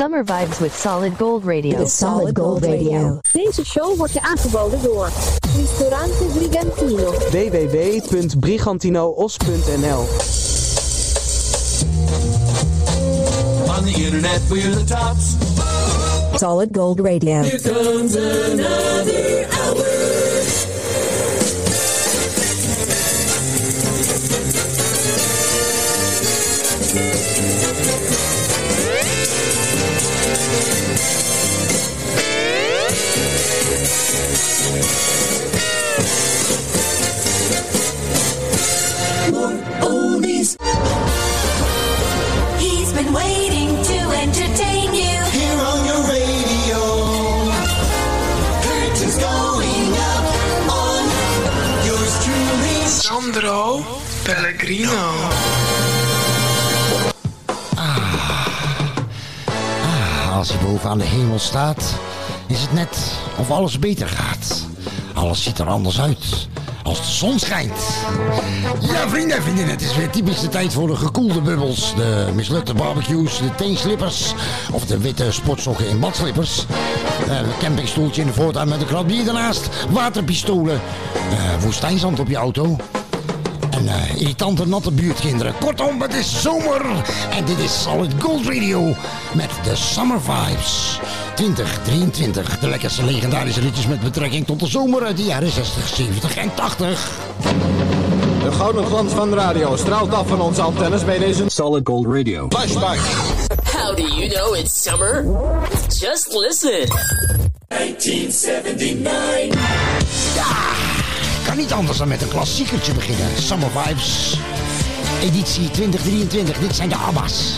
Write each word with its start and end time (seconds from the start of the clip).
Summer 0.00 0.24
Vibes 0.24 0.62
with 0.62 0.72
Solid 0.74 1.18
Gold 1.18 1.44
Radio. 1.44 1.80
With 1.80 1.90
Solid 1.90 2.34
Gold 2.34 2.64
Radio. 2.64 3.20
Deze 3.32 3.64
show 3.64 3.96
wordt 3.96 4.12
je 4.12 4.22
aangeboden 4.22 4.82
door 4.82 5.10
Ristorante 5.56 6.24
Brigantino. 6.24 7.12
www.brigantinoos.nl 7.12 10.06
On 13.68 13.84
the 13.84 13.92
internet, 14.04 14.40
we're 14.48 14.70
the 14.70 14.84
tops. 14.84 15.36
Solid 16.38 16.76
Gold 16.76 17.00
Radio. 17.00 17.42
Here 17.42 17.58
comes 17.58 18.16
another 18.16 19.46
Sandro 53.30 53.84
Pellegrino. 54.22 55.12
Als 60.32 60.48
hij 60.48 60.58
boven 60.58 60.90
aan 60.90 60.98
de 60.98 61.04
hemel 61.04 61.38
staat, 61.38 61.94
is 62.46 62.60
het 62.60 62.72
net 62.72 63.19
of 63.40 63.50
alles 63.50 63.78
beter 63.78 64.08
gaat. 64.08 64.66
Alles 65.14 65.42
ziet 65.42 65.58
er 65.58 65.66
anders 65.68 66.00
uit 66.00 66.48
als 66.82 66.98
de 66.98 67.12
zon 67.12 67.38
schijnt. 67.38 67.72
Ja, 68.80 69.08
vrienden 69.08 69.36
en 69.36 69.42
vriendinnen, 69.42 69.74
het 69.74 69.82
is 69.82 69.96
weer 69.96 70.10
typisch 70.10 70.40
de 70.40 70.48
tijd 70.48 70.72
voor 70.72 70.86
de 70.86 70.96
gekoelde 70.96 71.40
bubbels. 71.40 71.94
De 71.96 72.28
mislukte 72.34 72.74
barbecues, 72.74 73.38
de 73.38 73.54
teenslippers 73.54 74.34
of 74.72 74.86
de 74.86 74.98
witte 74.98 75.32
sportsokken 75.32 75.88
in 75.88 76.00
badslippers. 76.00 76.66
Eh, 77.28 77.36
Een 77.36 77.44
campingstoeltje 77.60 78.20
in 78.20 78.26
de 78.26 78.32
voortuin 78.32 78.68
met 78.68 78.80
een 78.80 78.86
krat 78.86 79.06
bier 79.06 79.26
ernaast. 79.26 79.68
Waterpistolen, 79.90 80.80
eh, 81.30 81.62
woestijnzand 81.62 82.20
op 82.20 82.28
je 82.28 82.36
auto. 82.36 82.76
En 83.80 83.88
eh, 83.88 84.20
irritante 84.20 84.66
natte 84.66 84.90
buurtkinderen. 84.90 85.54
Kortom, 85.60 86.02
het 86.02 86.14
is 86.14 86.42
zomer. 86.42 86.82
En 87.30 87.44
dit 87.44 87.58
is 87.58 87.82
Solid 87.82 88.12
Gold 88.18 88.46
Radio 88.46 88.94
met 89.34 89.50
de 89.62 89.76
Summer 89.76 90.20
Vibes 90.20 91.00
2023. 91.34 92.58
De 92.58 92.68
lekkerste 92.68 93.04
legendarische 93.04 93.62
liedjes 93.62 93.86
met 93.86 94.00
betrekking 94.00 94.46
tot 94.46 94.60
de 94.60 94.66
zomer 94.66 95.02
uit 95.02 95.16
de 95.16 95.22
jaren 95.22 95.50
60, 95.50 95.88
70 95.88 96.36
en 96.36 96.54
80. 96.54 97.10
De 98.42 98.52
gouden 98.52 98.86
glans 98.86 99.12
van 99.12 99.30
de 99.30 99.36
radio 99.36 99.76
straalt 99.76 100.14
af 100.14 100.28
van 100.28 100.40
onze 100.40 100.62
antennes 100.62 101.04
bij 101.04 101.18
deze 101.18 101.44
Solid 101.46 101.86
Gold 101.86 102.06
Radio. 102.06 102.46
flashback. 102.48 102.98
How 103.64 103.96
do 103.96 104.02
you 104.02 104.28
know 104.28 104.56
it's 104.56 104.82
summer? 104.82 105.24
Just 105.88 106.32
listen. 106.32 106.88
1979. 107.68 109.59
Niet 111.60 111.72
anders 111.72 111.98
dan 111.98 112.08
met 112.08 112.22
een 112.22 112.28
klassiekertje 112.28 112.92
beginnen. 112.92 113.42
Summer 113.42 113.70
Vibes 113.70 114.38
editie 115.22 115.70
2023. 115.70 116.58
Dit 116.58 116.76
zijn 116.76 116.88
de 116.88 116.96
ABBA's. 116.96 117.54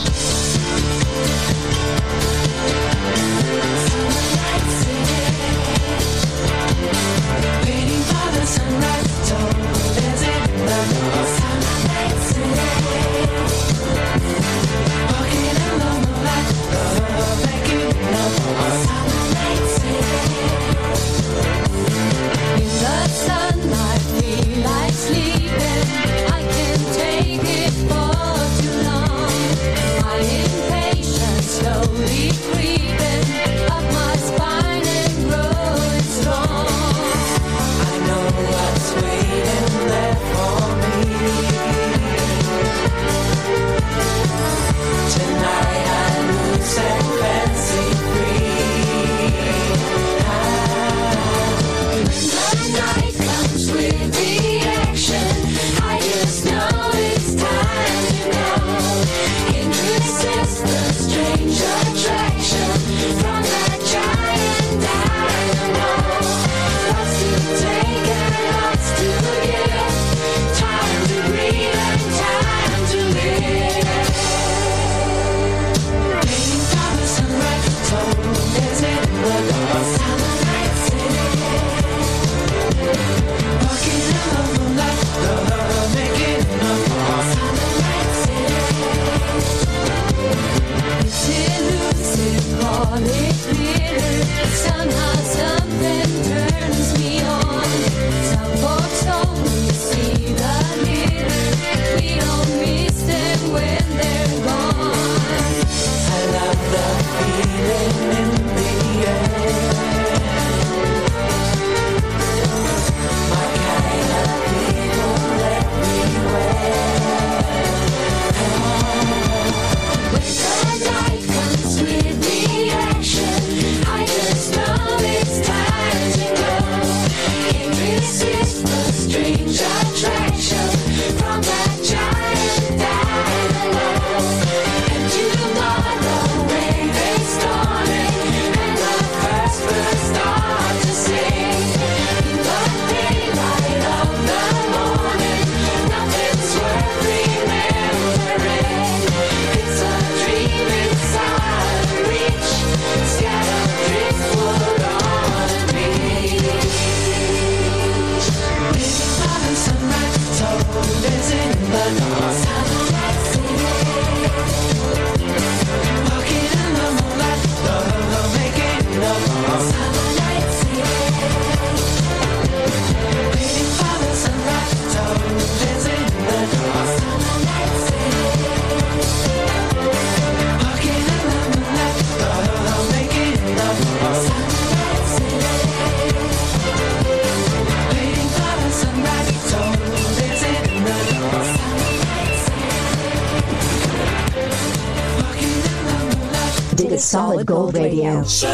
Gold 198.03 198.45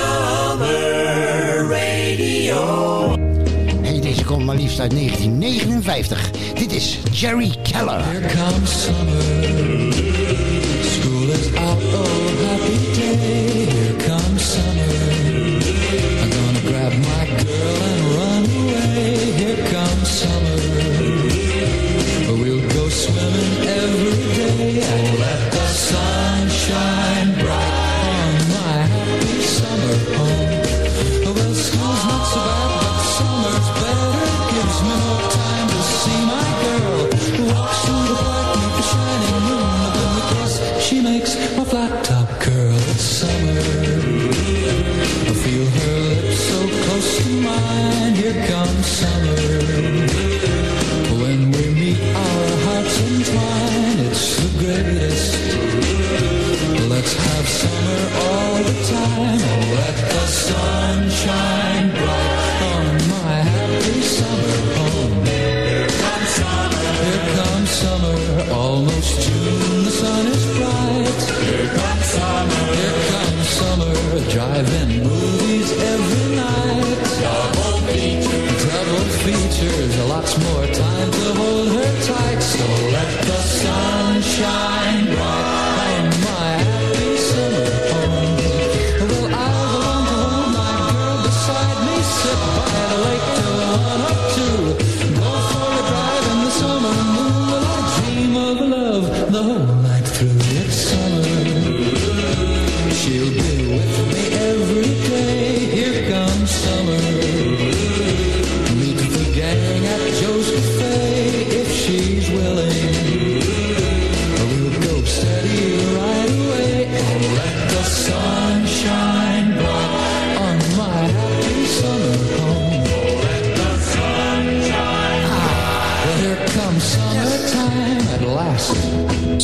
Radio. 1.70 3.16
Hey, 3.82 4.00
deze 4.00 4.24
komt 4.24 4.44
maar 4.44 4.56
liefst 4.56 4.80
uit 4.80 4.90
1959. 4.90 6.30
Dit 6.54 6.72
is 6.72 6.98
Jerry 7.12 7.56
Keller. 7.62 8.04
Here 8.04 8.26
comes 8.26 8.84
summer. 8.84 9.57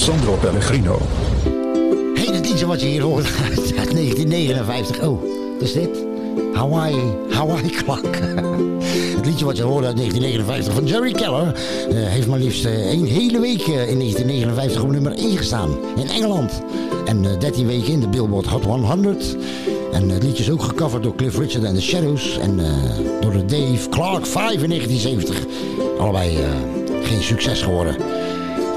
Sandro 0.05 0.37
Pellegrino. 0.37 0.99
Hey, 2.15 2.27
dat 2.33 2.49
liedje 2.49 2.67
wat 2.67 2.81
je 2.81 2.87
hier 2.87 3.03
hoort 3.03 3.27
uit 3.43 3.75
1959. 3.77 5.03
Oh, 5.03 5.23
is 5.61 5.73
dit? 5.73 6.04
Hawaii, 6.65 7.17
Hawaii 7.31 7.71
Clock. 7.71 8.17
Het 9.17 9.27
liedje 9.27 9.45
wat 9.45 9.57
je 9.57 9.63
hoorde 9.63 9.87
uit 9.87 9.97
1959 9.97 10.75
van 10.75 10.87
Jerry 10.87 11.13
Keller... 11.13 11.55
eh, 11.89 11.97
heeft 11.97 12.27
maar 12.27 12.39
liefst 12.39 12.65
eh, 12.65 12.93
een 12.93 13.07
hele 13.07 13.41
week 13.41 13.61
eh, 13.61 13.91
in 13.91 13.99
1959 13.99 14.83
op 14.83 14.91
nummer 14.91 15.13
1 15.13 15.37
gestaan. 15.37 15.71
In 15.97 16.09
Engeland. 16.09 16.63
En 17.05 17.25
eh, 17.25 17.39
13 17.39 17.67
weken 17.67 17.93
in 17.93 18.01
de 18.01 18.09
Billboard 18.09 18.47
Hot 18.47 18.65
100. 18.65 19.37
En 19.93 20.09
het 20.09 20.23
liedje 20.23 20.43
is 20.43 20.51
ook 20.51 20.63
gecoverd 20.63 21.03
door 21.03 21.15
Cliff 21.15 21.39
Richard 21.39 21.65
en 21.65 21.75
The 21.75 21.83
Shadows. 21.83 22.39
En 22.39 22.61
eh, 22.61 22.67
door 23.21 23.33
de 23.33 23.45
Dave 23.45 23.89
Clark 23.89 24.27
5 24.27 24.63
in 24.63 24.69
1970. 24.69 25.47
Allebei 25.99 26.37
eh, 26.37 26.49
geen 27.03 27.23
succes 27.23 27.63
geworden. 27.63 27.97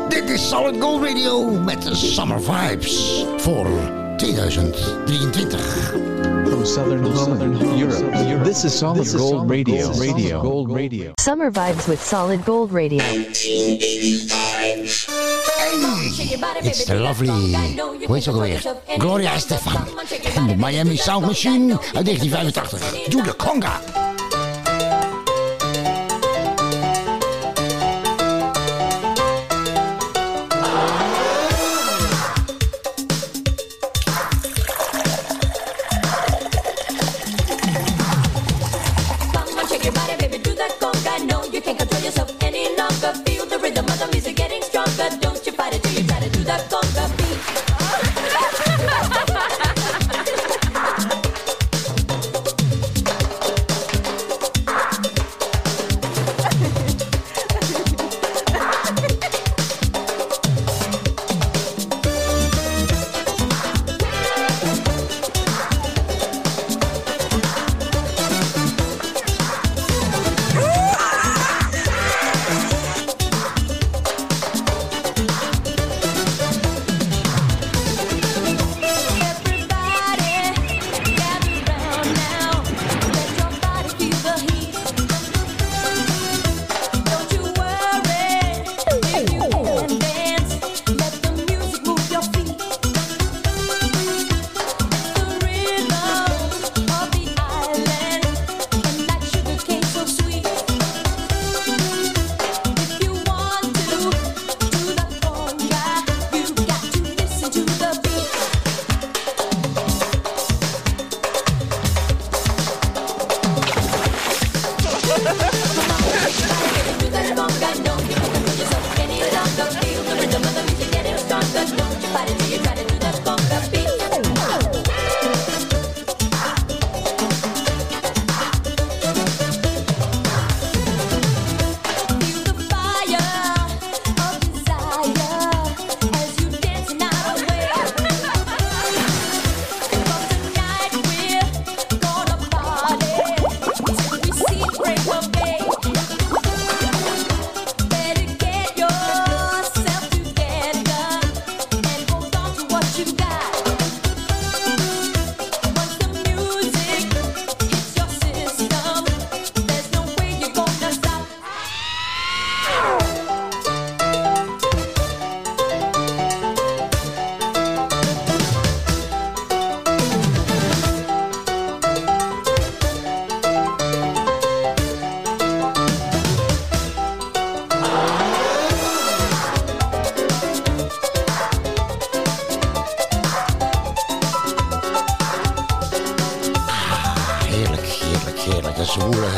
Dit 0.10 0.30
is 0.30 0.48
Solid 0.48 0.76
Gold 0.80 1.04
Radio 1.04 1.50
met 1.50 1.82
de 1.82 1.96
Summer 1.96 2.40
Vibes 2.42 3.26
voor 3.38 3.68
2023. 4.18 6.37
From 6.50 6.66
Southern 6.66 7.04
Holland, 7.04 7.78
Europe. 7.78 8.46
This 8.46 8.64
is 8.64 8.74
Solid 8.74 9.06
Gold 9.18 9.50
Radio. 9.50 9.92
Radio. 9.94 10.42
Gold 10.42 10.72
Radio. 10.72 11.14
Summer 11.20 11.52
vibes 11.52 11.90
with 11.90 12.02
Solid 12.02 12.46
Gold 12.46 12.72
Radio. 12.72 13.04
It's 16.64 16.86
the 16.86 16.96
lovely, 16.96 17.28
hoe 18.06 18.16
heet 18.16 18.24
ze 18.24 18.30
ook 18.30 18.36
alweer? 18.36 18.76
Gloria 18.98 19.34
Estefan. 19.34 19.88
En 20.36 20.48
de 20.48 20.56
Miami 20.56 20.98
Sound 20.98 21.26
Machine 21.26 21.72
uit 21.94 22.06
1985. 22.06 23.10
Doe 23.10 23.24
de 23.24 23.36
conga. 23.36 23.82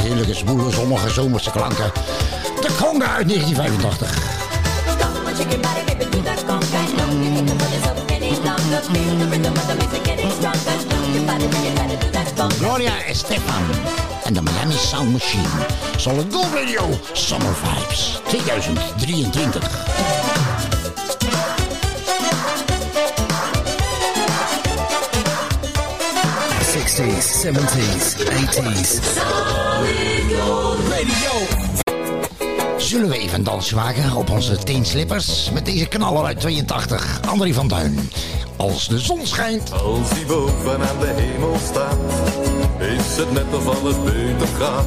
Heerlijke, 0.02 0.34
zwoele, 0.34 0.72
zonnige, 0.72 1.10
zomerse 1.10 1.52
klanken. 1.52 1.92
De 2.62 2.76
conga 2.78 3.16
uit 3.16 3.28
1985. 3.28 4.38
Gloria 12.60 13.04
Estefan 13.08 13.64
en 14.24 14.34
de 14.34 14.42
Miami 14.42 14.74
Sound 14.74 15.12
Machine. 15.12 15.48
Solid 15.96 16.34
Gold 16.34 16.54
Radio 16.54 16.82
Summer 17.14 17.54
Vibes 17.56 18.22
2023. 18.28 19.79
Sixties, 27.00 27.42
seventies, 27.42 28.16
eighties. 28.16 29.00
Zullen 32.78 33.10
we 33.10 33.18
even 33.18 33.44
dansje 33.44 33.76
maken 33.76 34.16
op 34.16 34.30
onze 34.30 34.58
teenslippers 34.58 35.50
met 35.52 35.66
deze 35.66 35.86
knaller 35.86 36.26
uit 36.26 36.40
82, 36.40 37.20
André 37.28 37.54
van 37.54 37.68
Duin. 37.68 38.10
Als 38.58 38.88
de 38.88 39.00
zon 39.00 39.26
schijnt. 39.26 39.72
Als 39.72 40.10
hij 40.10 40.26
boven 40.26 40.82
aan 40.90 41.00
de 41.00 41.14
hemel 41.16 41.58
staat, 41.70 41.98
is 42.80 43.18
het 43.18 43.32
net 43.32 43.56
of 43.56 43.68
alles 43.68 44.04
beter 44.04 44.48
gaat. 44.58 44.86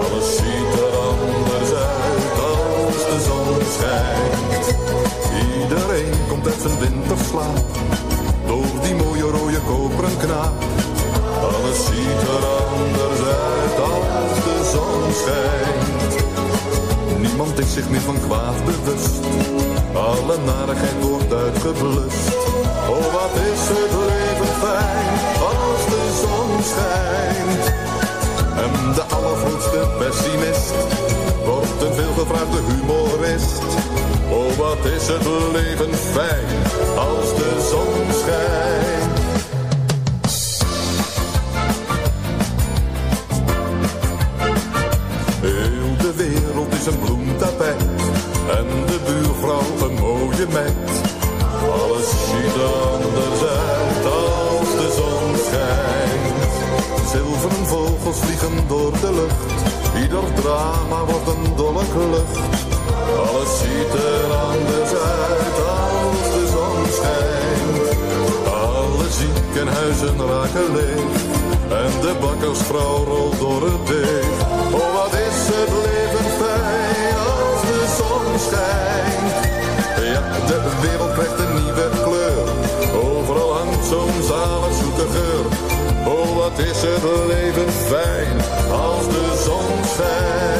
Alles 0.00 0.36
ziet 0.36 0.80
er 0.80 0.96
anders 0.96 1.72
uit 1.72 2.38
als 2.40 2.94
de 2.94 3.24
zon 3.26 3.66
schijnt. 3.78 4.76
Iedereen 5.62 6.26
komt 6.28 6.46
uit 6.46 6.60
zijn 6.60 6.78
winterslaap, 6.78 7.64
door 8.46 8.82
die 8.82 8.94
mooie 8.94 9.22
rode 9.22 9.60
koperen 9.60 10.16
knaap. 10.16 10.83
Alles 11.74 11.86
ziet 11.86 12.22
er 12.36 12.46
anders 12.46 13.20
uit 13.20 13.78
als 13.80 14.34
de 14.44 14.70
zon 14.72 15.12
schijnt. 15.22 16.14
Niemand 17.20 17.58
is 17.58 17.72
zich 17.72 17.88
meer 17.90 18.00
van 18.00 18.20
kwaad 18.20 18.64
bewust. 18.64 19.20
Alle 19.92 20.36
narigheid 20.44 21.02
wordt 21.02 21.32
uitgeblust. 21.32 22.36
Oh, 22.88 23.06
wat 23.16 23.34
is 23.52 23.62
het 23.76 23.92
leven 24.10 24.54
fijn 24.64 25.14
als 25.50 25.82
de 25.92 26.04
zon 26.22 26.50
schijnt. 26.72 27.64
En 28.64 28.94
de 28.94 29.02
allergrootste 29.16 29.80
pessimist 29.98 30.74
wordt 31.44 31.82
een 31.82 31.94
veelgevraagde 31.94 32.60
humorist. 32.68 33.62
Oh, 34.30 34.56
wat 34.56 34.84
is 34.96 35.06
het 35.08 35.26
leven 35.52 35.94
fijn 35.94 36.58
als 36.96 37.34
de 37.34 37.68
zon 37.70 38.20
schijnt. 38.20 38.83
Alles 50.44 52.08
ziet 52.28 52.54
er 52.54 52.74
anders 52.92 53.42
uit 53.42 54.04
als 54.04 54.70
de 54.80 54.88
zon 54.96 55.34
schijnt. 55.46 56.52
Zilveren 57.10 57.66
vogels 57.66 58.18
vliegen 58.18 58.68
door 58.68 58.92
de 59.00 59.12
lucht, 59.12 59.62
ieder 60.02 60.42
drama 60.42 61.04
wordt 61.04 61.26
een 61.26 61.56
dolle 61.56 61.84
klucht. 61.92 62.38
Alles 63.18 63.58
ziet 63.58 63.94
er 63.94 64.32
anders 64.32 64.92
uit 64.92 65.58
als 65.80 66.26
de 66.34 66.44
zon 66.54 66.84
schijnt. 66.98 67.96
Alle 68.46 69.06
ziekenhuizen 69.10 70.26
raken 70.26 70.74
leeg 70.74 71.22
en 71.68 72.00
de 72.00 72.14
bakkersvrouw 72.20 73.04
rolt 73.04 73.38
door 73.38 73.62
het 73.62 73.86
deeg. 73.86 74.63
Zoete 84.72 85.06
geur. 85.10 85.44
Oh, 86.06 86.36
wat 86.36 86.58
is 86.58 86.82
het 86.82 87.02
leven 87.26 87.72
fijn 87.72 88.36
als 88.70 89.08
de 89.08 89.42
zon 89.44 89.84
schijnt. 89.84 90.53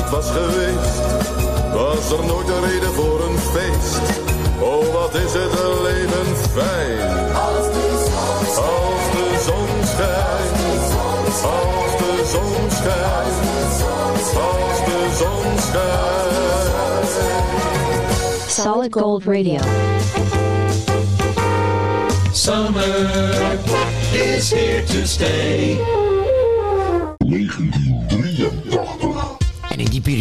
Niet 0.00 0.10
was 0.10 0.30
geweest, 0.30 0.96
was 1.72 2.18
er 2.18 2.26
nooit 2.26 2.48
een 2.48 2.64
reden 2.70 2.92
voor 2.92 3.20
een 3.20 3.38
feest. 3.38 4.00
Oh, 4.60 4.92
wat 4.92 5.14
is 5.14 5.32
het 5.32 5.52
leven 5.82 6.36
fijn. 6.36 7.34
Als 7.34 7.66
de 7.66 7.88
zon 8.04 8.64
Als 8.64 9.04
de 9.12 9.26
zon 9.46 9.68
schijnt. 9.86 10.92
Als 11.44 11.92
de 11.98 12.12
zon 12.32 12.70
schijnt. 12.70 13.38
Als 14.36 14.78
de 14.84 15.00
zon 15.18 15.58
schijnt. 15.58 17.10
Solid 18.48 18.94
Gold 18.94 19.24
Radio. 19.24 19.60
Summer 22.32 23.10
is 24.12 24.52
here 24.52 24.84
to 24.84 25.04
stay. 25.04 25.99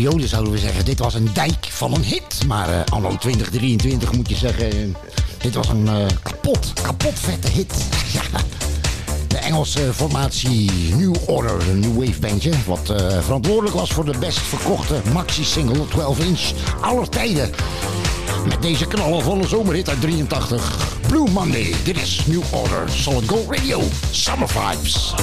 Periode 0.01 0.27
zouden 0.27 0.51
we 0.51 0.59
zeggen, 0.59 0.85
dit 0.85 0.99
was 0.99 1.13
een 1.13 1.29
dijk 1.33 1.67
van 1.69 1.93
een 1.93 2.03
hit. 2.03 2.45
Maar 2.47 2.69
eh 2.69 2.81
anno 2.89 3.15
2023 3.17 4.13
moet 4.13 4.29
je 4.29 4.35
zeggen, 4.35 4.71
eh, 4.71 4.77
dit 5.37 5.55
was 5.55 5.67
een 5.69 5.87
eh, 5.87 6.05
kapot, 6.23 6.73
kapot 6.81 7.19
vette 7.19 7.49
hit. 7.49 7.73
De 9.27 9.37
Engelse 9.37 9.93
formatie 9.93 10.71
New 10.95 11.15
Order, 11.25 11.69
een 11.69 11.79
new 11.79 12.05
wave 12.05 12.19
bandje. 12.19 12.51
Wat 12.65 12.93
verantwoordelijk 13.21 13.75
was 13.75 13.91
voor 13.91 14.05
de 14.05 14.17
best 14.19 14.39
verkochte 14.39 15.01
maxi-single 15.13 15.87
12 15.87 16.19
inch 16.19 16.51
aller 16.81 17.09
tijden. 17.09 17.49
Met 18.47 18.61
deze 18.61 18.87
knallenvolle 18.87 19.47
zomerhit 19.47 19.89
uit 19.89 20.01
83. 20.01 20.97
Blue 21.07 21.29
Monday, 21.31 21.73
dit 21.83 22.01
is 22.01 22.25
New 22.25 22.41
Order, 22.51 22.89
Solid 22.89 23.29
Gold 23.29 23.49
Radio, 23.49 23.81
Summer 24.11 24.49
Vibes. 24.49 25.13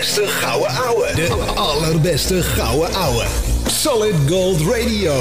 Allerbeste 0.00 0.26
gouden 0.26 0.70
ouwe. 0.88 1.14
De 1.14 1.28
allerbeste 1.54 2.42
gouden 2.42 2.94
ouwe. 2.94 3.26
Solid 3.66 4.14
Gold 4.28 4.60
Radio. 4.60 5.12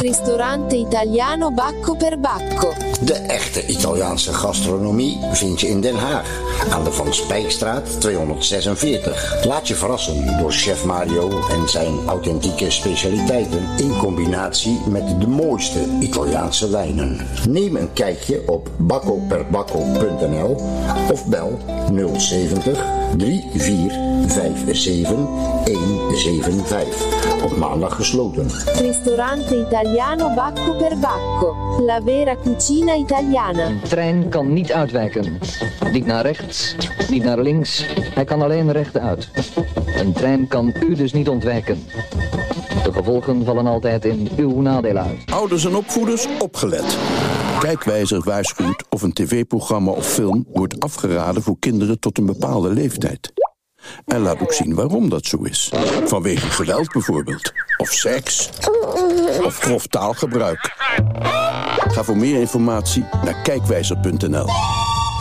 Ristorante 0.00 0.76
italiano 0.76 1.50
Bacco 1.50 1.96
per 1.96 2.18
Bacco. 2.18 2.74
De 3.00 3.14
echte 3.14 3.66
Italiaanse 3.66 4.32
gastronomie 4.32 5.18
vind 5.32 5.60
je 5.60 5.68
in 5.68 5.80
Den 5.80 5.96
Haag. 5.96 6.26
Aan 6.70 6.84
de 6.84 6.92
Van 6.92 7.14
Spijkstraat 7.14 8.00
246. 8.00 9.44
Laat 9.44 9.68
je 9.68 9.74
verrassen 9.74 10.38
door 10.38 10.52
chef 10.52 10.84
Mario 10.84 11.30
en 11.50 11.68
zijn 11.68 12.06
authentieke 12.06 12.70
specialiteiten 12.70 13.68
in 13.76 13.96
combinatie 13.98 14.80
met 14.88 15.20
de 15.20 15.26
mooiste 15.26 15.78
Italiaanse 16.00 16.70
wijnen. 16.70 17.26
Neem 17.48 17.76
een 17.76 17.92
kijkje 17.92 18.42
op 18.46 18.70
baccoperbacco.nl 18.76 20.56
of 21.12 21.26
bel 21.26 21.58
070 22.16 22.84
3457 23.16 25.16
175. 25.74 27.42
Op 27.42 27.56
maandag 27.56 27.94
gesloten. 27.94 28.50
Ristorante 28.78 29.56
italiano 29.56 30.34
Bacco 30.34 30.72
per 30.72 30.98
Bacco. 30.98 31.56
La 31.80 32.02
vera 32.02 32.36
cucina 32.42 32.94
italiana. 32.94 33.66
Een 33.66 33.80
trein 33.80 34.28
kan 34.28 34.52
niet 34.52 34.72
uitwijken. 34.72 35.38
Niet 35.92 36.06
naar 36.06 36.22
rechts, 36.22 36.45
niet 37.10 37.24
naar 37.24 37.38
links. 37.38 37.84
Hij 38.14 38.24
kan 38.24 38.42
alleen 38.42 38.72
rechtuit. 38.72 39.30
Een 39.96 40.12
trein 40.12 40.48
kan 40.48 40.74
u 40.88 40.94
dus 40.94 41.12
niet 41.12 41.28
ontwijken. 41.28 41.84
De 42.84 42.92
gevolgen 42.92 43.44
vallen 43.44 43.66
altijd 43.66 44.04
in 44.04 44.28
uw 44.36 44.60
nadeel 44.60 44.96
uit. 44.96 45.30
Ouders 45.32 45.64
en 45.64 45.74
opvoeders, 45.74 46.26
opgelet. 46.38 46.96
Kijkwijzer 47.60 48.20
waarschuwt 48.24 48.84
of 48.88 49.02
een 49.02 49.12
tv-programma 49.12 49.90
of 49.90 50.06
film 50.06 50.46
wordt 50.52 50.80
afgeraden 50.80 51.42
voor 51.42 51.56
kinderen 51.58 51.98
tot 51.98 52.18
een 52.18 52.26
bepaalde 52.26 52.68
leeftijd. 52.68 53.32
En 54.04 54.20
laat 54.20 54.40
ook 54.40 54.52
zien 54.52 54.74
waarom 54.74 55.08
dat 55.08 55.26
zo 55.26 55.42
is. 55.42 55.72
Vanwege 56.04 56.50
geweld 56.50 56.92
bijvoorbeeld. 56.92 57.52
Of 57.76 57.92
seks. 57.92 58.50
Of 59.44 59.58
grof 59.58 59.86
taalgebruik. 59.86 60.74
Ga 61.88 62.04
voor 62.04 62.16
meer 62.16 62.40
informatie 62.40 63.04
naar 63.24 63.42
kijkwijzer.nl. 63.42 64.46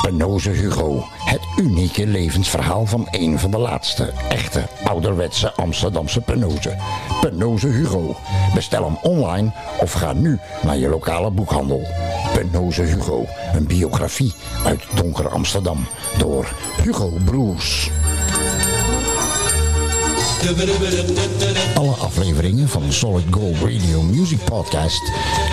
Penoze 0.06 0.50
Hugo. 0.50 1.08
Het 1.18 1.42
unieke 1.56 2.08
levensverhaal 2.08 2.86
van 2.86 3.08
een 3.12 3.40
van 3.40 3.52
de 3.52 3.58
laatste 3.58 4.14
echte 4.30 4.68
ouderwetse 4.84 5.54
Amsterdamse 5.54 6.22
Penoze. 6.22 6.76
Penoze 7.22 7.68
Hugo. 7.68 8.16
Bestel 8.54 8.84
hem 8.84 8.98
online 9.02 9.52
of 9.80 9.92
ga 9.92 10.14
nu 10.14 10.40
naar 10.64 10.78
je 10.78 10.90
lokale 10.90 11.32
boekhandel. 11.32 11.82
Penoze 12.34 12.82
Hugo. 12.82 13.26
Een 13.54 13.68
biografie 13.68 14.34
uit 14.66 14.84
donker 14.96 15.30
Amsterdam 15.30 15.88
door 16.18 16.54
Hugo 16.84 17.12
Broers. 17.26 17.92
Alle 21.76 21.92
afleveringen 21.92 22.68
van 22.70 22.92
Solid 22.92 23.24
Gold 23.30 23.56
Radio 23.56 24.02
Music 24.02 24.40
Podcast 24.44 25.12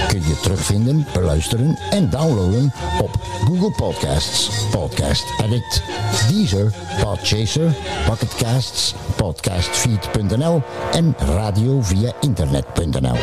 kun 0.09 0.21
je 0.21 0.41
terugvinden, 0.43 1.07
beluisteren 1.13 1.79
en 1.91 2.11
downloaden 2.11 2.73
op 3.01 3.11
Google 3.45 3.71
Podcasts, 3.71 4.51
Podcast 4.71 5.25
Edit, 5.45 5.83
Deezer, 6.29 6.73
Podchaser, 7.03 7.75
Pocketcasts, 8.07 8.95
Podcastfeed.nl 9.17 10.63
en 10.93 11.15
radio 11.19 11.83
via 11.83 12.13
internet.nl. 12.21 13.17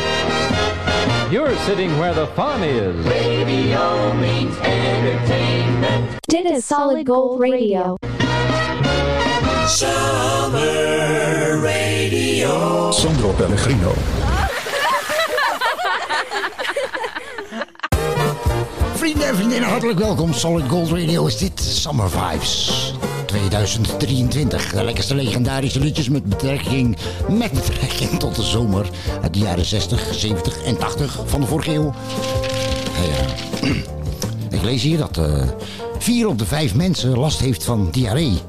You're 1.30 1.56
sitting 1.66 1.98
where 1.98 2.14
the 2.14 2.26
fun 2.34 2.62
is. 2.62 3.06
Radio 3.06 4.14
means 4.14 4.56
entertainment. 4.58 6.18
Dit 6.20 6.44
is 6.44 6.66
Solid 6.66 7.08
Gold 7.08 7.40
Radio. 7.40 7.96
Summer 9.68 11.60
Radio. 11.62 12.90
Sandro 12.92 13.32
Pellegrino. 13.32 13.92
Vrienden 18.94 19.28
en 19.28 19.36
vriendinnen, 19.36 19.68
hartelijk 19.68 19.98
welkom. 19.98 20.32
Solid 20.32 20.68
Gold 20.68 20.90
Radio 20.90 21.26
is 21.26 21.36
dit 21.36 21.60
Summer 21.60 22.10
Vibes 22.10 22.94
2023. 23.26 24.72
De 24.72 24.84
lekkerste 24.84 25.14
legendarische 25.14 25.80
liedjes 25.80 26.08
met 26.08 26.24
betrekking, 26.24 26.96
met 27.28 27.52
betrekking 27.52 28.18
tot 28.18 28.36
de 28.36 28.42
zomer 28.42 28.86
uit 29.22 29.34
de 29.34 29.40
jaren 29.40 29.64
60, 29.64 30.14
70 30.14 30.62
en 30.62 30.78
80 30.78 31.18
van 31.26 31.40
de 31.40 31.46
vorige 31.46 31.74
eeuw. 31.74 31.94
Ja. 33.60 33.68
Ik 34.56 34.62
lees 34.62 34.82
hier 34.82 34.98
dat 34.98 35.18
eh, 35.18 35.42
vier 35.98 36.28
op 36.28 36.38
de 36.38 36.46
vijf 36.46 36.74
mensen 36.74 37.18
last 37.18 37.40
heeft 37.40 37.64
van 37.64 37.88
diarree. 37.90 38.40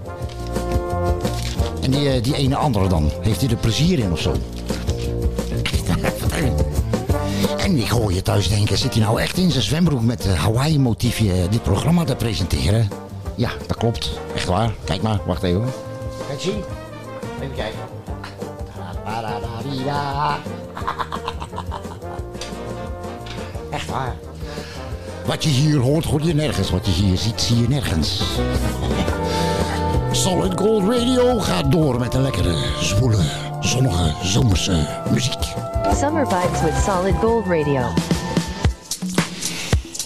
En 1.81 1.91
die, 1.91 2.09
eh, 2.09 2.23
die 2.23 2.35
ene 2.35 2.55
andere 2.55 2.87
dan, 2.87 3.11
heeft 3.21 3.41
hij 3.41 3.49
er 3.49 3.55
plezier 3.55 3.99
in 3.99 4.11
of 4.11 4.19
zo? 4.19 4.33
En 7.57 7.77
ik 7.77 7.89
hoor 7.89 8.13
je 8.13 8.21
thuis 8.21 8.49
denken, 8.49 8.77
zit 8.77 8.93
hij 8.93 9.03
nou 9.03 9.21
echt 9.21 9.37
in 9.37 9.51
zijn 9.51 9.63
zwembroek 9.63 10.01
met 10.01 10.25
uh, 10.25 10.33
Hawaii-motiefje 10.33 11.47
dit 11.49 11.63
programma 11.63 12.03
te 12.03 12.15
presenteren? 12.15 12.89
Ja, 13.35 13.49
dat 13.67 13.77
klopt. 13.77 14.11
Echt 14.35 14.47
waar. 14.47 14.71
Kijk 14.83 15.01
maar, 15.01 15.19
wacht 15.25 15.43
even. 15.43 15.69
Kijk 16.27 16.41
zien. 16.41 16.63
Even 17.41 17.55
kijken. 17.55 17.79
Echt 23.71 23.89
waar. 23.89 24.15
Wat 25.25 25.43
je 25.43 25.49
hier 25.49 25.77
hoort, 25.77 26.05
hoor 26.05 26.21
je 26.21 26.33
nergens. 26.33 26.69
Wat 26.69 26.85
je 26.85 26.91
hier 26.91 27.17
ziet, 27.17 27.41
zie 27.41 27.61
je 27.61 27.67
nergens. 27.67 28.21
Solid 30.11 30.59
Gold 30.59 30.83
Radio 30.83 31.39
gaat 31.39 31.71
door 31.71 31.99
met 31.99 32.13
een 32.13 32.21
lekkere, 32.21 32.55
zwoele, 32.81 33.23
zonnige, 33.59 34.13
zomerse 34.23 34.87
muziek. 35.11 35.43
Summer 35.97 36.27
vibes 36.27 36.61
with 36.61 36.73
Solid 36.85 37.15
Gold 37.15 37.45
Radio. 37.45 37.93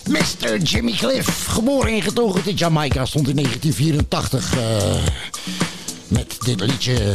Mr. 0.09 0.57
Jimmy 0.57 0.91
Cliff, 0.91 1.45
geboren 1.45 1.91
en 1.91 2.01
getogen 2.01 2.43
te 2.43 2.53
Jamaica, 2.53 3.05
stond 3.05 3.27
in 3.27 3.35
1984 3.35 4.57
eh, 4.57 4.63
met 6.07 6.37
dit 6.39 6.59
liedje 6.59 7.13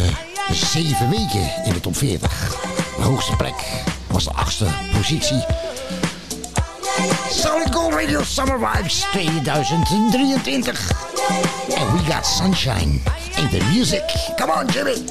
zeven 0.53 1.11
weken 1.11 1.50
in 1.64 1.72
de 1.72 1.81
top 1.81 1.96
40. 1.96 2.57
De 2.96 3.03
hoogste 3.03 3.37
plek 3.37 3.83
was 4.07 4.24
de 4.24 4.33
achtste 4.33 4.66
positie. 4.92 5.44
Solid 7.31 7.74
Gold 7.74 7.92
Radio 7.92 8.22
Summer 8.22 8.59
Vibes 8.59 9.07
2023. 9.11 11.10
And 11.76 11.92
we 11.98 12.06
got 12.09 12.22
sunshine 12.22 13.00
and 13.37 13.50
the 13.50 13.64
music. 13.72 14.02
Come 14.38 14.50
on, 14.50 14.68
Jimmy. 14.68 15.06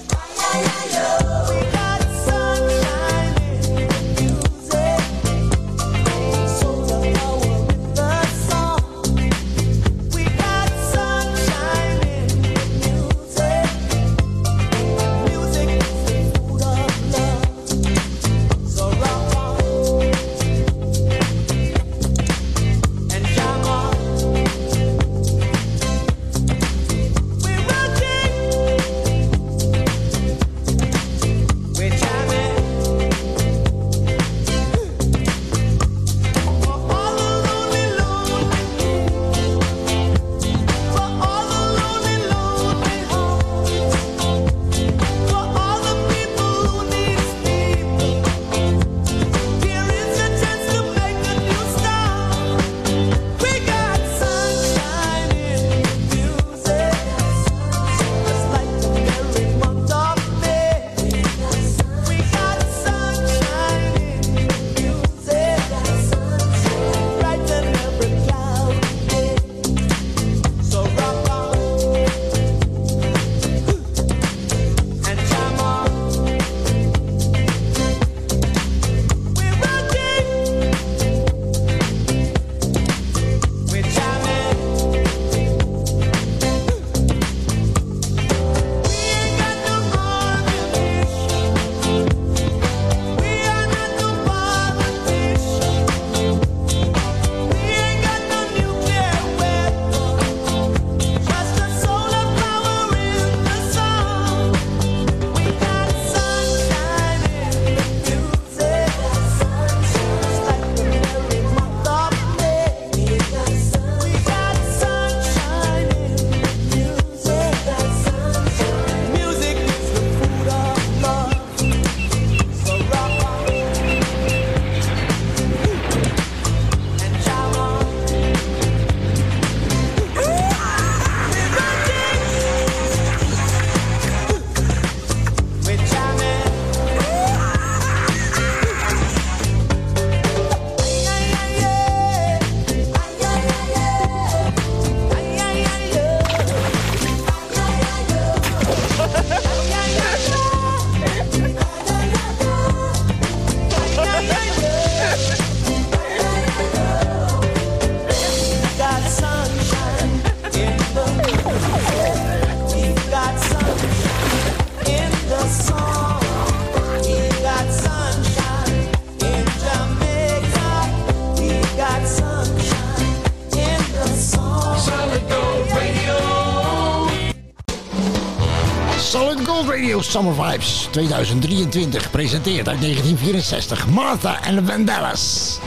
Summer 180.10 180.34
Vibes 180.34 180.88
2023 180.91 182.10
presenteert 182.10 182.67
uit 182.67 182.82
1964 182.82 183.88
Martha 183.88 184.41
en 184.43 184.56
de 184.56 184.65
Vandellas. 184.65 185.59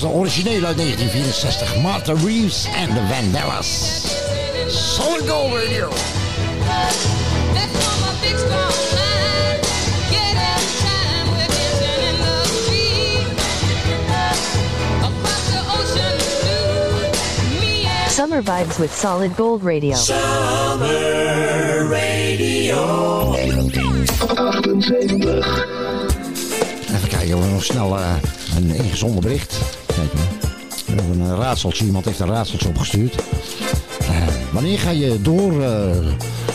was 0.00 0.10
de 0.10 0.16
origineel 0.18 0.64
uit 0.64 0.76
1964. 0.76 1.76
Martha 1.76 2.14
Reeves 2.24 2.66
en 2.76 2.94
de 2.94 3.00
Vandellas. 3.14 3.90
Solid 4.68 5.28
Gold 5.28 5.52
Radio. 5.52 5.88
Summer 18.08 18.42
vibes 18.42 18.78
with 18.78 18.92
Solid 18.92 19.30
Gold 19.36 19.62
Radio. 19.62 19.94
Summer 19.94 20.18
Radio. 21.90 23.34
Even 23.34 23.70
kijken, 27.08 27.40
we 27.40 27.46
nog 27.52 27.64
snel 27.64 27.98
eh, 27.98 28.14
een 28.56 28.70
ingezonden 28.70 29.20
bericht. 29.20 29.79
Een 30.96 31.36
raadseltje. 31.36 31.84
Iemand 31.84 32.04
heeft 32.04 32.20
een 32.20 32.28
raadseltje 32.28 32.68
opgestuurd. 32.68 33.14
Eh, 34.00 34.26
wanneer 34.52 34.78
ga 34.78 34.90
je 34.90 35.22
door 35.22 35.62
eh, 35.62 35.96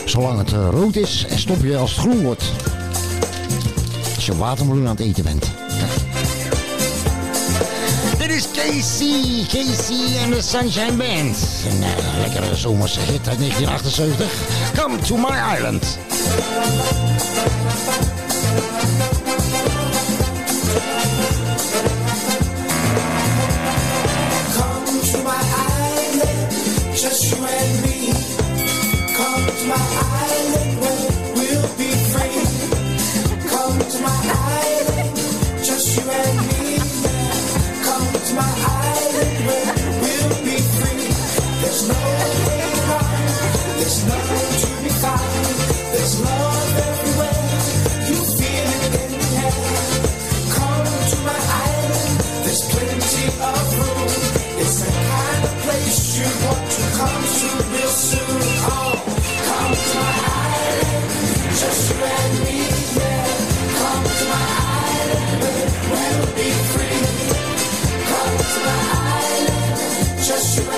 zolang 0.06 0.38
het 0.38 0.54
eh, 0.54 0.68
rood 0.72 0.96
is 0.96 1.26
en 1.30 1.40
stop 1.40 1.64
je 1.64 1.78
als 1.78 1.92
het 1.92 2.00
groen 2.00 2.24
wordt? 2.24 2.44
Als 4.16 4.26
je 4.26 4.38
watermeloen 4.38 4.88
aan 4.88 4.96
het 4.96 5.00
eten 5.00 5.24
bent. 5.24 5.52
Dit 8.18 8.30
is 8.30 8.48
Casey, 8.54 9.46
Casey 9.48 10.24
en 10.24 10.30
de 10.30 10.42
Sunshine 10.42 10.94
Band. 10.94 11.38
Een 11.70 12.20
lekkere 12.22 12.56
zomerse 12.56 13.00
hit 13.00 13.28
uit 13.28 13.40
1978. 13.40 14.32
Come 14.74 14.98
to 15.00 15.18
my 15.18 15.56
island. 15.58 15.98
just 27.06 27.38
you. 27.38 27.45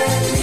Yeah. 0.08 0.37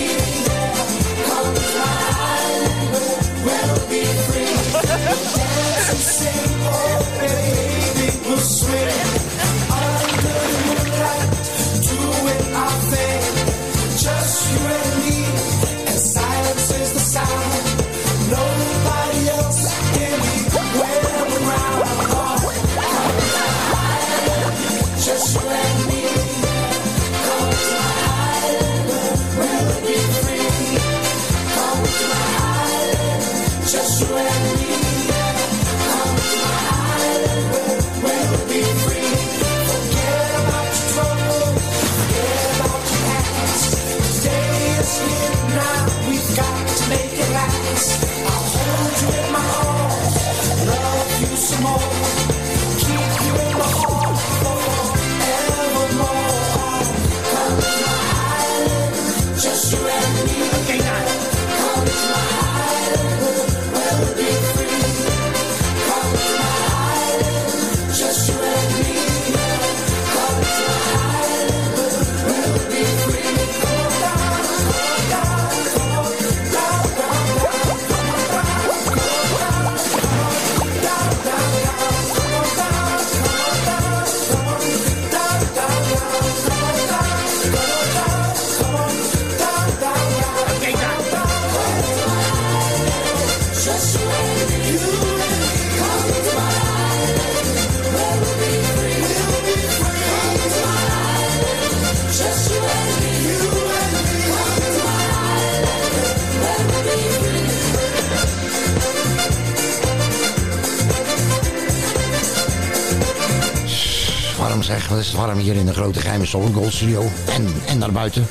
Zeg. 114.63 114.87
Wat 114.87 114.99
is 114.99 115.07
het 115.07 115.15
warm 115.15 115.37
hier 115.37 115.55
in 115.55 115.65
de 115.65 115.73
grote 115.73 115.99
geheime 115.99 116.25
Solid 116.25 116.53
Gold 116.53 116.73
Studio. 116.73 117.03
En, 117.29 117.61
en 117.65 117.77
naar 117.77 117.91
buiten. 117.91 118.27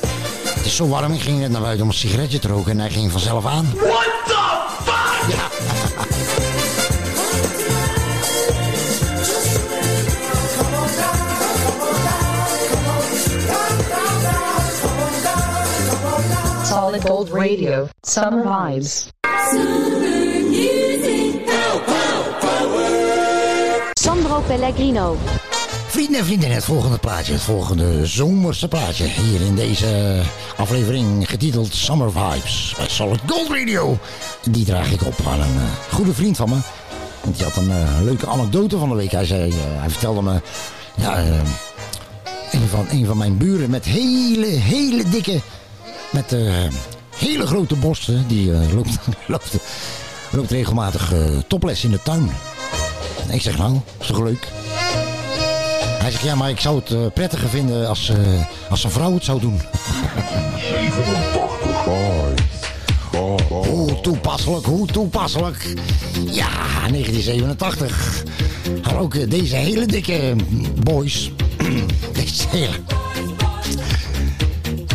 Het 0.55 0.65
is 0.65 0.75
zo 0.75 0.87
warm, 0.87 1.13
ik 1.13 1.21
ging 1.21 1.39
net 1.39 1.51
naar 1.51 1.61
buiten 1.61 1.83
om 1.83 1.89
een 1.89 1.95
sigaretje 1.95 2.39
te 2.39 2.47
roken 2.47 2.71
en 2.71 2.79
hij 2.79 2.89
ging 2.89 3.11
vanzelf 3.11 3.45
aan. 3.45 3.73
What 3.75 4.07
the 4.25 4.65
fuck? 4.83 5.35
Ja. 5.35 5.49
Solid 16.65 17.07
Gold 17.07 17.29
Radio. 17.29 17.87
Summer 18.01 18.43
vibes. 18.43 19.07
Sandro 23.93 24.39
Pellegrino. 24.47 25.17
Vrienden 25.95 26.19
en 26.19 26.25
vrienden, 26.25 26.51
het 26.51 26.63
volgende 26.63 26.97
plaatje, 26.97 27.33
het 27.33 27.41
volgende 27.41 28.05
zomerse 28.05 28.67
plaatje. 28.67 29.05
Hier 29.05 29.41
in 29.41 29.55
deze 29.55 30.21
aflevering 30.57 31.29
getiteld 31.29 31.73
Summer 31.73 32.11
Vibes 32.11 32.73
bij 32.77 32.89
Solid 32.89 33.19
Gold 33.25 33.49
Radio. 33.49 33.97
Die 34.49 34.65
draag 34.65 34.91
ik 34.91 35.05
op 35.05 35.13
aan 35.27 35.41
een 35.41 35.55
eh, 35.55 35.93
goede 35.93 36.13
vriend 36.13 36.37
van 36.37 36.49
me. 36.49 36.55
Want 37.23 37.35
die 37.35 37.45
had 37.45 37.55
een 37.55 37.71
eh, 37.71 38.01
leuke 38.03 38.27
anekdote 38.27 38.77
van 38.77 38.89
de 38.89 38.95
week. 38.95 39.11
Hij, 39.11 39.25
zei, 39.25 39.49
eh, 39.49 39.55
hij 39.57 39.89
vertelde 39.89 40.21
me, 40.21 40.41
ja, 40.95 41.23
een, 42.51 42.67
van, 42.69 42.85
een 42.89 43.05
van 43.05 43.17
mijn 43.17 43.37
buren 43.37 43.69
met 43.69 43.85
hele, 43.85 44.45
hele 44.45 45.09
dikke, 45.09 45.41
met 46.11 46.35
hele 47.15 47.47
grote 47.47 47.75
borsten. 47.75 48.27
Die 48.27 48.51
loopt, 48.75 48.97
loopt, 49.27 49.55
loopt 50.31 50.51
regelmatig 50.51 51.13
topless 51.47 51.83
in 51.83 51.91
de 51.91 52.01
tuin. 52.03 52.29
En 53.27 53.33
ik 53.33 53.41
zeg 53.41 53.57
nou, 53.57 53.79
is 53.99 54.07
toch 54.07 54.19
leuk? 54.19 54.47
Hij 56.05 56.13
zegt, 56.13 56.25
ja, 56.25 56.35
maar 56.35 56.49
ik 56.49 56.59
zou 56.59 56.79
het 56.79 56.91
eh, 56.91 56.99
prettiger 57.13 57.49
vinden 57.49 57.87
als, 57.87 58.09
eh, 58.09 58.17
als 58.69 58.83
een 58.83 58.91
vrouw 58.91 59.13
het 59.13 59.23
zou 59.23 59.39
doen. 59.39 59.61
Hoe 63.47 64.01
toepasselijk, 64.01 64.65
hoe 64.65 64.87
toepasselijk. 64.87 65.75
Ja, 66.31 66.49
1987. 66.89 68.23
Had 68.81 68.97
ook 68.97 69.15
eh, 69.15 69.29
deze 69.29 69.55
hele 69.55 69.85
dikke 69.85 70.35
boys. 70.83 71.31
deze 72.13 72.47
hele... 72.49 72.73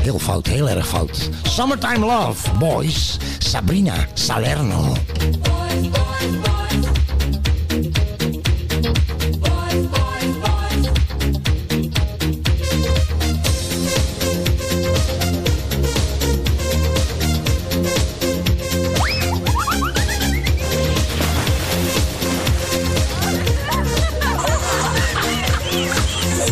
Heel 0.00 0.18
fout, 0.18 0.46
heel 0.46 0.68
erg 0.68 0.88
fout. 0.88 1.28
Summertime 1.42 2.06
Love, 2.06 2.50
boys. 2.58 3.16
Sabrina 3.38 4.06
Salerno. 4.14 4.92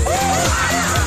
Uh! 0.06 0.97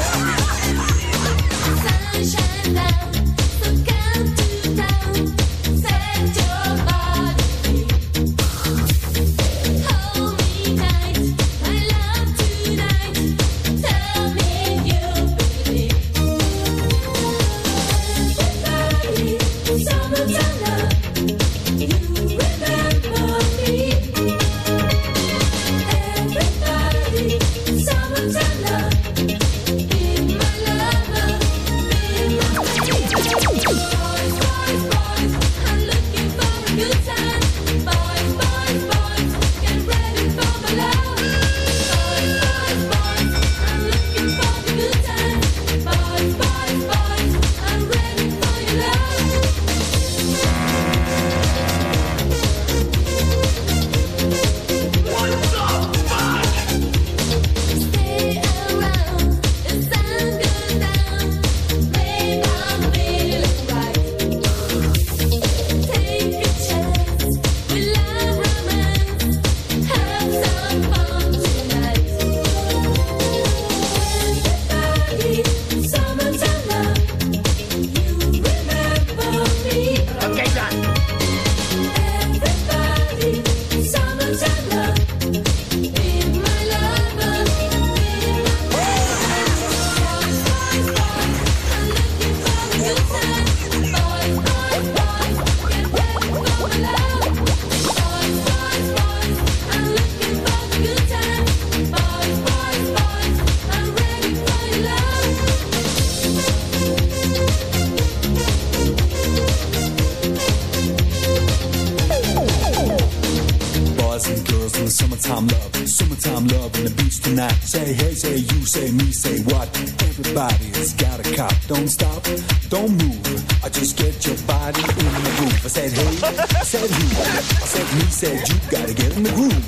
Summertime 115.42 115.48
love, 115.48 115.88
summertime 115.88 116.48
love 116.48 116.76
and 116.76 116.88
the 116.88 117.04
beach 117.04 117.20
tonight. 117.22 117.52
Say 117.64 117.94
hey, 117.94 118.14
say 118.14 118.38
you, 118.38 118.66
say 118.66 118.92
me, 118.92 119.12
say 119.12 119.40
what? 119.44 119.68
Everybody's 120.04 120.94
got 120.94 121.20
a 121.20 121.36
cop. 121.36 121.54
Don't 121.68 121.88
stop, 121.88 122.24
don't 122.70 122.92
move. 122.92 123.64
I 123.64 123.70
just 123.70 123.98
get 123.98 124.26
your 124.26 124.38
body 124.48 124.82
in 124.82 125.24
the 125.24 125.34
groove. 125.38 125.66
I 125.66 125.70
said 125.70 125.92
hey, 125.92 126.18
I 126.60 126.64
said 126.64 126.90
who, 126.90 127.22
I 127.22 127.66
said 127.66 127.88
me, 127.96 128.04
said 128.12 128.50
you. 128.50 128.56
Gotta 128.70 128.94
get 128.94 129.16
in 129.18 129.24
the 129.24 129.32
groove. 129.32 129.66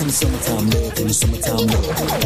In 0.00 0.06
the 0.06 0.12
summertime 0.12 0.70
love, 0.70 0.98
in 0.98 1.08
the 1.08 1.14
summertime 1.14 1.66
love. 1.66 2.21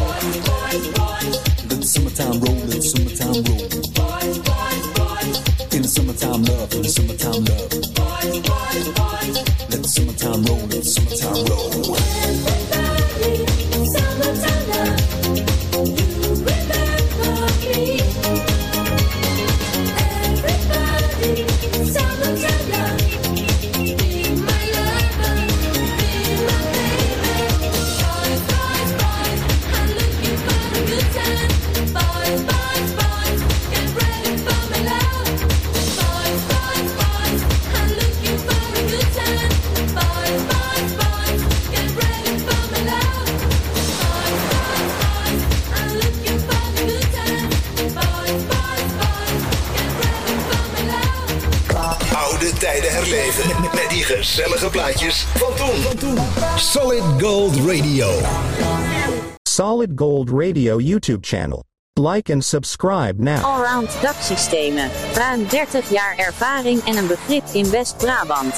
Radio 60.30 60.78
YouTube 60.78 61.22
channel. 61.22 61.62
Like 61.98 62.28
and 62.28 62.44
subscribe 62.44 63.18
now. 63.18 63.42
Allround 63.42 63.88
daksystemen. 64.02 64.90
Ruim 65.14 65.48
30 65.48 65.90
jaar 65.90 66.16
ervaring 66.16 66.84
en 66.84 66.96
een 66.96 67.06
begrip 67.06 67.44
in 67.52 67.70
West-Brabant. 67.70 68.54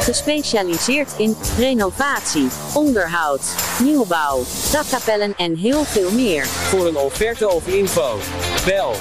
Gespecialiseerd 0.00 1.14
in 1.16 1.36
renovatie, 1.58 2.48
onderhoud, 2.74 3.54
nieuwbouw, 3.82 4.42
dakkapellen 4.72 5.34
en 5.36 5.56
heel 5.56 5.84
veel 5.84 6.10
meer. 6.10 6.44
Voor 6.46 6.86
een 6.86 6.96
offerte 6.96 7.48
of 7.48 7.66
info. 7.66 8.18
Bel 8.64 8.94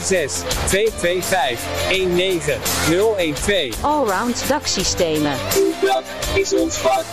06 0.00 0.42
225 0.66 1.60
19012. 1.90 3.84
Allround 3.84 4.48
daksystemen. 4.48 5.32
Dat 5.82 6.04
is 6.34 6.54
ons 6.54 6.76
vak. 6.76 7.04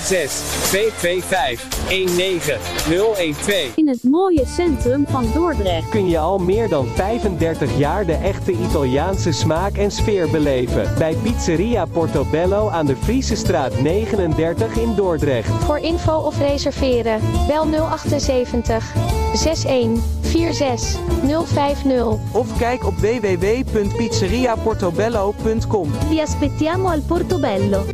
06 0.00 0.40
225 0.62 1.66
19012. 1.88 3.76
In 3.76 3.88
het 3.88 4.02
mooie 4.02 4.44
centrum 4.46 5.04
van 5.08 5.30
Dordrecht. 5.32 5.57
Kun 5.90 6.08
je 6.08 6.18
al 6.18 6.38
meer 6.38 6.68
dan 6.68 6.86
35 6.86 7.78
jaar 7.78 8.06
de 8.06 8.12
echte 8.12 8.52
Italiaanse 8.52 9.32
smaak 9.32 9.76
en 9.76 9.90
sfeer 9.90 10.30
beleven. 10.30 10.94
Bij 10.98 11.16
Pizzeria 11.22 11.84
Portobello 11.84 12.68
aan 12.68 12.86
de 12.86 12.96
Friese 12.96 13.36
straat 13.36 13.80
39 13.80 14.76
in 14.76 14.94
Dordrecht. 14.94 15.64
Voor 15.64 15.78
info 15.78 16.16
of 16.16 16.38
reserveren, 16.38 17.20
bel 17.46 17.64
078 17.64 18.94
61 19.34 20.02
46 20.22 20.98
050. 21.46 22.06
Of 22.32 22.58
kijk 22.58 22.86
op 22.86 22.94
www.pizzeriaportobello.com. 22.94 25.90
Vi 26.08 26.20
aspettiamo 26.20 26.88
al 26.88 27.00
Portobello. 27.00 27.84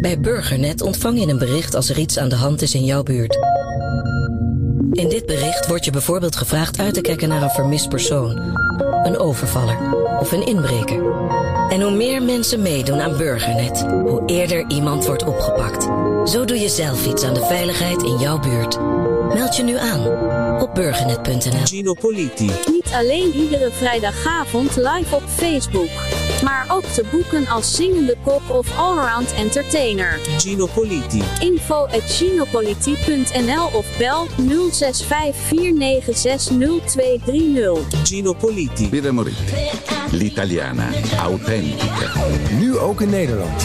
Bij 0.00 0.20
Burgernet 0.20 0.80
ontvang 0.80 1.20
je 1.20 1.26
een 1.26 1.38
bericht 1.38 1.74
als 1.74 1.88
er 1.88 1.98
iets 1.98 2.18
aan 2.18 2.28
de 2.28 2.34
hand 2.34 2.62
is 2.62 2.74
in 2.74 2.84
jouw 2.84 3.02
buurt. 3.02 3.51
In 4.92 5.08
dit 5.08 5.26
bericht 5.26 5.66
wordt 5.66 5.84
je 5.84 5.90
bijvoorbeeld 5.90 6.36
gevraagd 6.36 6.78
uit 6.78 6.94
te 6.94 7.00
kijken 7.00 7.28
naar 7.28 7.42
een 7.42 7.50
vermist 7.50 7.88
persoon, 7.88 8.38
een 9.02 9.18
overvaller 9.18 9.78
of 10.20 10.32
een 10.32 10.46
inbreker. 10.46 11.02
En 11.68 11.80
hoe 11.80 11.90
meer 11.90 12.22
mensen 12.22 12.62
meedoen 12.62 13.00
aan 13.00 13.16
Burgernet, 13.16 13.80
hoe 13.80 14.22
eerder 14.26 14.64
iemand 14.68 15.06
wordt 15.06 15.24
opgepakt. 15.24 15.82
Zo 16.30 16.44
doe 16.44 16.58
je 16.58 16.68
zelf 16.68 17.06
iets 17.06 17.24
aan 17.24 17.34
de 17.34 17.44
veiligheid 17.44 18.02
in 18.02 18.18
jouw 18.18 18.38
buurt. 18.38 18.78
Meld 19.34 19.56
je 19.56 19.62
nu 19.62 19.76
aan 19.76 20.06
op 20.60 20.74
burgernet.nl. 20.74 21.64
Gino 21.64 21.94
Politi. 21.94 22.50
Niet 22.66 22.90
alleen 22.92 23.32
iedere 23.34 23.70
vrijdagavond 23.70 24.76
live 24.76 25.14
op 25.14 25.22
Facebook. 25.26 25.90
Maar 26.44 26.66
ook 26.68 26.84
te 26.84 27.04
boeken 27.10 27.46
als 27.46 27.74
zingende 27.74 28.16
kop 28.24 28.42
of 28.50 28.78
allround 28.78 29.34
entertainer. 29.34 30.20
Gino 30.38 30.66
Politi. 30.74 31.22
Info 31.40 31.84
at 31.84 32.02
ginopolitie.nl 32.06 33.70
of 33.72 33.86
bel 33.98 34.26
0654960230. 34.28 34.32
Gino 38.02 38.32
Politi. 38.32 38.88
Birra 38.88 39.12
Moretti. 39.12 39.42
L'italiana. 40.10 40.88
Authentica. 41.18 42.10
Nu 42.58 42.78
ook 42.78 43.00
in 43.00 43.10
Nederland. 43.10 43.62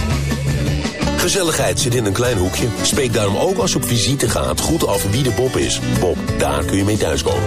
Gezelligheid 1.17 1.79
zit 1.79 1.95
in 1.95 2.05
een 2.05 2.13
klein 2.13 2.37
hoekje. 2.37 2.67
Spreek 2.81 3.13
daarom 3.13 3.35
ook 3.35 3.57
als 3.57 3.71
je 3.71 3.77
op 3.77 3.85
visite 3.85 4.29
gaat 4.29 4.61
goed 4.61 4.87
af 4.87 5.11
wie 5.11 5.23
de 5.23 5.31
Bob 5.31 5.55
is. 5.55 5.79
Bob, 5.99 6.17
daar 6.37 6.65
kun 6.65 6.77
je 6.77 6.83
mee 6.83 6.97
thuiskomen. 6.97 7.43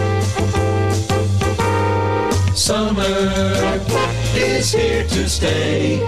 Summer 2.54 3.04
is 4.34 4.72
here 4.74 5.04
to 5.06 5.28
stay. 5.28 6.00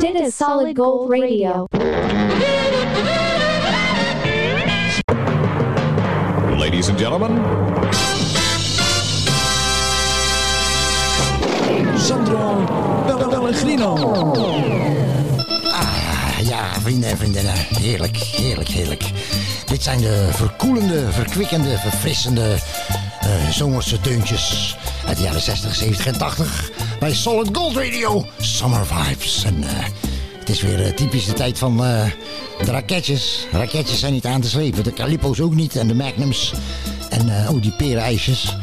Dit 0.00 0.14
is 0.14 0.36
Solid 0.36 0.76
Gold 0.76 1.10
Radio. 1.10 1.66
Ladies 6.58 6.88
and 6.88 6.98
gentlemen, 6.98 7.42
Sandro 11.98 12.64
Pellegrino. 13.28 13.94
Ah, 15.72 16.38
ja, 16.42 16.80
vrienden 16.80 17.10
en 17.10 17.16
vriendinnen. 17.16 17.54
Heerlijk, 17.54 18.16
heerlijk, 18.16 18.68
heerlijk. 18.68 19.04
Dit 19.66 19.82
zijn 19.82 20.00
de 20.00 20.28
verkoelende, 20.32 21.12
verkwikkende, 21.12 21.78
verfrissende 21.78 22.56
eh, 23.20 23.48
zomerse 23.50 24.00
deuntjes 24.00 24.76
uit 25.10 25.18
de 25.18 25.24
jaren 25.24 25.42
60, 25.42 25.74
70 25.74 26.06
en 26.06 26.18
80 26.18 26.70
bij 27.00 27.14
Solid 27.14 27.48
Gold 27.52 27.76
Radio 27.76 28.26
Summer 28.38 28.86
Vibes. 28.86 29.44
En 29.44 29.64
eh, 29.64 29.70
het 30.38 30.48
is 30.48 30.62
weer 30.62 30.84
eh, 30.84 30.92
typisch 30.92 31.26
de 31.26 31.32
tijd 31.32 31.58
van 31.58 31.84
eh, 31.84 32.04
de 32.64 32.70
raketjes. 32.70 33.46
Raketjes 33.52 33.98
zijn 33.98 34.12
niet 34.12 34.26
aan 34.26 34.40
te 34.40 34.48
slepen. 34.48 34.84
De 34.84 34.92
Calippo's 34.92 35.40
ook 35.40 35.54
niet 35.54 35.76
en 35.76 35.88
de 35.88 35.94
Magnums. 35.94 36.52
En 37.08 37.48
oh, 37.48 37.62
die 37.62 37.72
perenijsjes. 37.72 38.56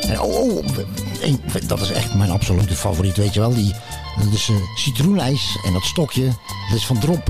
En 0.00 0.20
oh, 0.20 0.56
oh, 0.56 0.66
dat 1.66 1.80
is 1.80 1.90
echt 1.90 2.14
mijn 2.14 2.30
absolute 2.30 2.74
favoriet, 2.74 3.16
weet 3.16 3.34
je 3.34 3.40
wel. 3.40 3.54
Die, 3.54 3.74
dat 4.24 4.32
is 4.32 4.50
citroenijs 4.74 5.58
en 5.64 5.72
dat 5.72 5.84
stokje, 5.84 6.24
dat 6.68 6.76
is 6.76 6.86
van 6.86 6.98
drop. 6.98 7.22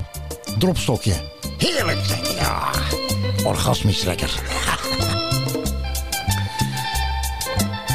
Dropstokje. 0.59 1.15
Heerlijk. 1.59 2.07
Ja, 2.39 2.71
orgasmisch 3.45 4.03
lekker. 4.03 4.31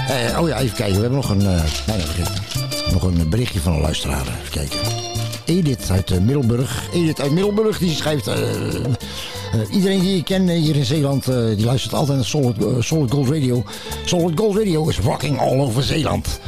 Eh, 0.07 0.39
oh 0.41 0.47
ja, 0.47 0.59
even 0.59 0.75
kijken. 0.75 0.95
We 0.95 1.01
hebben 1.01 1.19
nog 1.19 1.29
een, 1.29 1.61
bijna 1.85 2.03
vergeten. 2.03 2.43
Nog 2.91 3.03
een 3.03 3.29
berichtje 3.29 3.59
van 3.59 3.73
een 3.73 3.81
luisteraar. 3.81 4.21
Even 4.21 4.51
kijken. 4.51 4.79
Edith 5.45 5.89
uit 5.91 6.11
eh, 6.11 6.19
Middelburg. 6.19 6.83
Edith 6.93 7.21
uit 7.21 7.31
Middelburg, 7.31 7.77
die 7.77 7.95
schrijft... 7.95 8.29
iedereen 9.71 9.99
die 9.99 10.17
ik 10.17 10.25
ken 10.25 10.49
hier 10.49 10.75
in 10.75 10.85
Zeeland, 10.85 11.25
die 11.25 11.65
luistert 11.65 11.93
altijd 11.93 12.17
naar 12.17 12.25
Solid, 12.83 13.11
Gold 13.11 13.29
Radio. 13.29 13.63
Solid 14.05 14.39
Gold 14.39 14.57
Radio 14.57 14.87
is 14.87 14.99
rocking 14.99 15.39
all 15.39 15.59
over 15.59 15.83
Zeeland. 15.83 16.39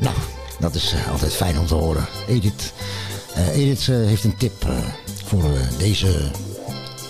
Nou, 0.00 0.14
dat 0.60 0.74
is 0.74 0.94
altijd 1.10 1.34
fijn 1.34 1.58
om 1.58 1.66
te 1.66 1.74
horen. 1.74 2.06
Edith, 2.28 2.72
Edith 3.54 3.86
heeft 3.86 4.24
een 4.24 4.36
tip 4.36 4.66
voor 5.24 5.44
deze 5.78 6.30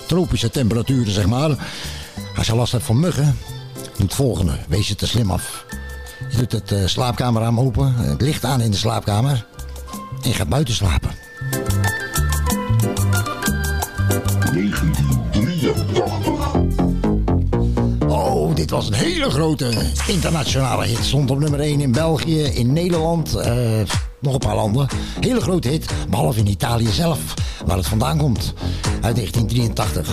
tropische 0.06 0.50
temperaturen, 0.50 1.12
zeg 1.12 1.26
maar. 1.26 1.56
Als 2.36 2.46
je 2.46 2.54
last 2.54 2.72
hebt 2.72 2.84
van 2.84 3.00
muggen, 3.00 3.38
doe 3.74 4.06
het 4.06 4.14
volgende. 4.14 4.58
Wees 4.68 4.90
er 4.90 4.96
te 4.96 5.06
slim 5.06 5.30
af. 5.30 5.64
Doet 6.36 6.52
het 6.52 6.72
eh, 6.72 6.86
slaapkamerraam 6.86 7.60
open, 7.60 7.94
het 7.94 8.20
licht 8.20 8.44
aan 8.44 8.60
in 8.60 8.70
de 8.70 8.76
slaapkamer 8.76 9.46
en 10.22 10.34
gaat 10.34 10.48
buiten 10.48 10.74
slapen. 10.74 11.10
1983. 14.52 16.54
Oh, 18.08 18.54
dit 18.54 18.70
was 18.70 18.86
een 18.86 18.92
hele 18.92 19.30
grote 19.30 19.72
internationale 20.06 20.86
hit. 20.86 21.04
Stond 21.04 21.30
op 21.30 21.38
nummer 21.38 21.60
1 21.60 21.80
in 21.80 21.92
België, 21.92 22.42
in 22.42 22.72
Nederland, 22.72 23.34
eh, 23.34 23.54
nog 24.20 24.32
een 24.32 24.38
paar 24.38 24.54
landen. 24.54 24.86
Hele 25.20 25.40
grote 25.40 25.68
hit, 25.68 25.92
behalve 26.08 26.38
in 26.38 26.46
Italië 26.46 26.88
zelf, 26.88 27.34
waar 27.66 27.76
het 27.76 27.86
vandaan 27.86 28.18
komt. 28.18 28.54
Uit 29.00 29.16
1983. 29.16 30.08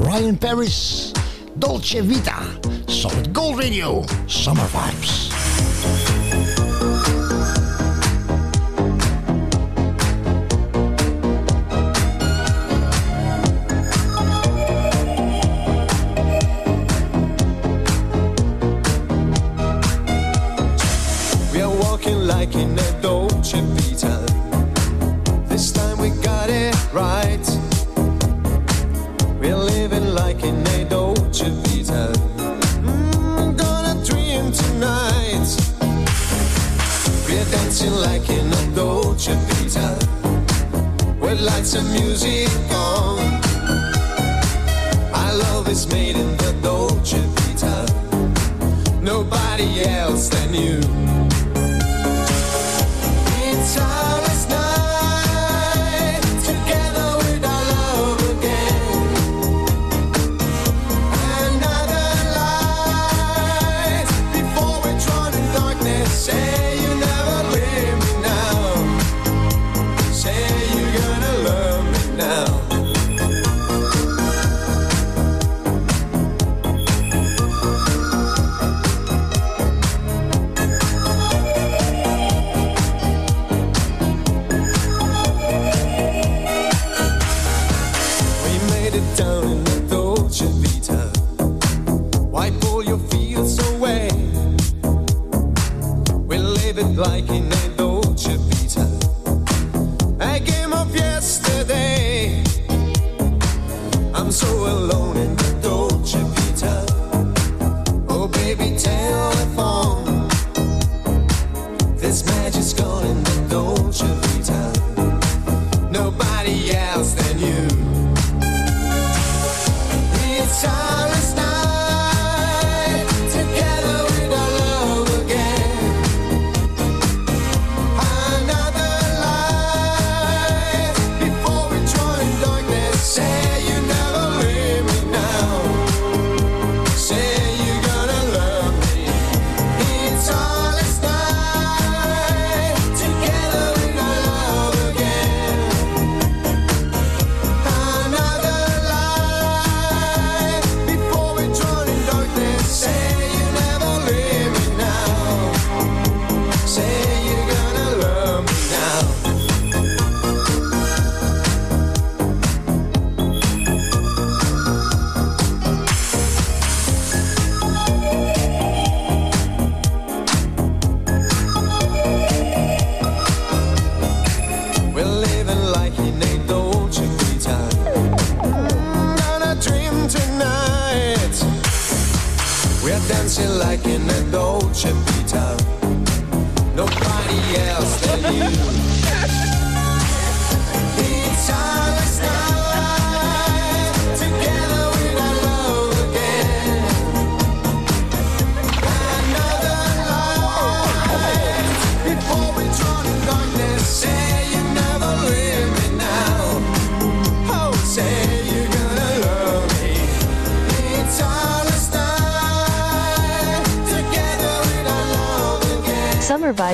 Ryan 0.00 0.38
Paris, 0.38 1.10
Dolce 1.54 2.04
Vita, 2.06 2.38
Solid 2.84 3.28
Gold 3.32 3.62
Radio, 3.62 4.04
Summer 4.26 4.68
Vibes. 4.68 5.31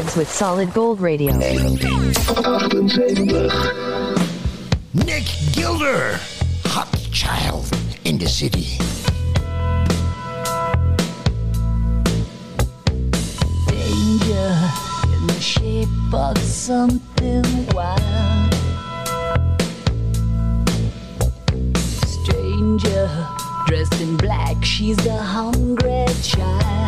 vibes 0.08 0.16
with 0.16 0.30
Solid 0.30 0.72
Gold 0.72 1.00
Radio. 1.00 1.36
Nick 4.94 5.24
Gilder, 5.52 6.18
hot 6.64 6.92
child 7.12 7.70
in 8.04 8.18
the 8.18 8.26
city. 8.26 8.78
Danger 13.66 14.70
in 15.12 15.26
the 15.26 15.40
shape 15.40 15.88
of 16.12 16.38
something 16.38 17.66
wild. 17.74 18.54
Stranger 22.06 23.26
dressed 23.66 24.00
in 24.00 24.16
black, 24.16 24.64
she's 24.64 25.04
a 25.06 25.16
hungry 25.16 26.06
child. 26.22 26.87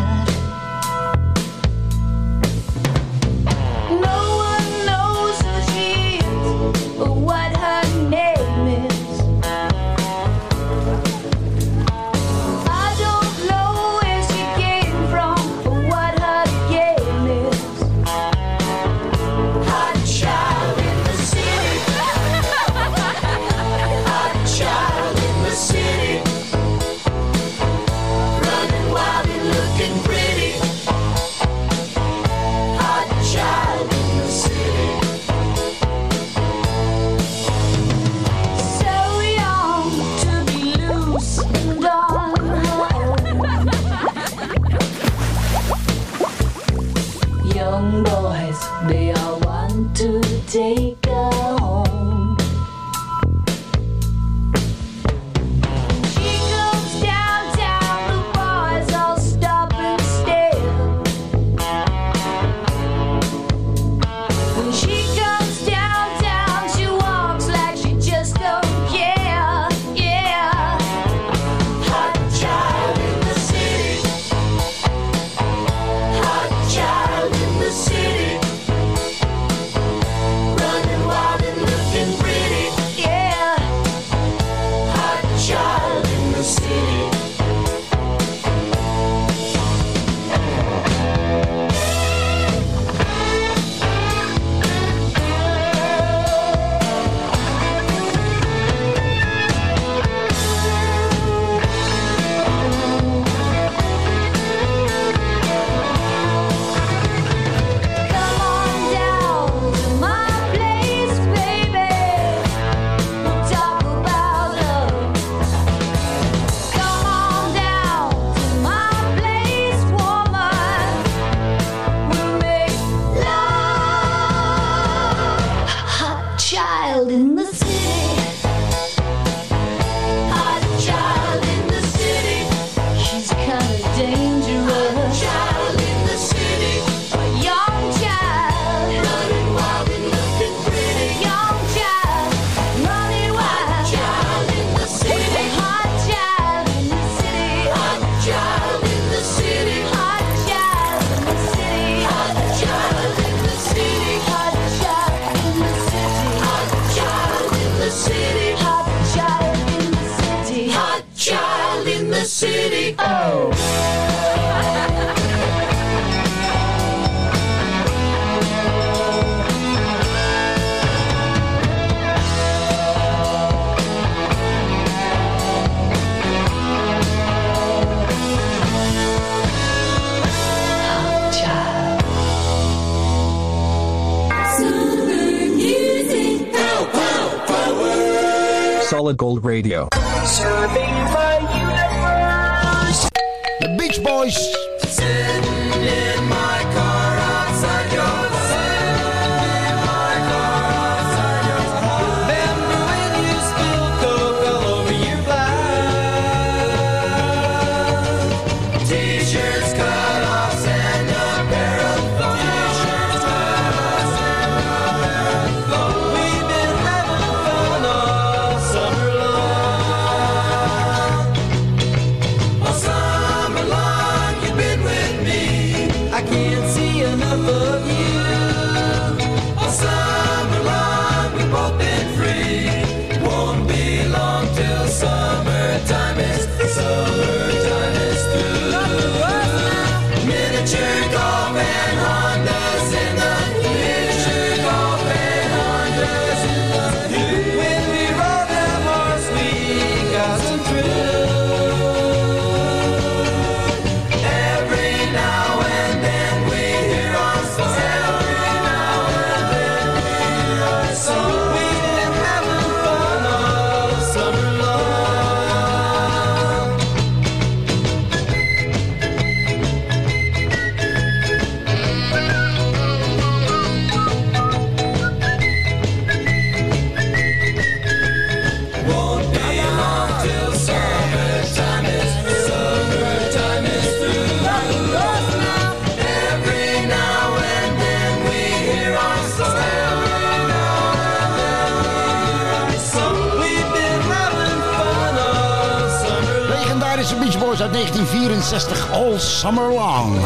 All 298.41 299.19
Summer 299.19 299.71
Long. 299.71 300.19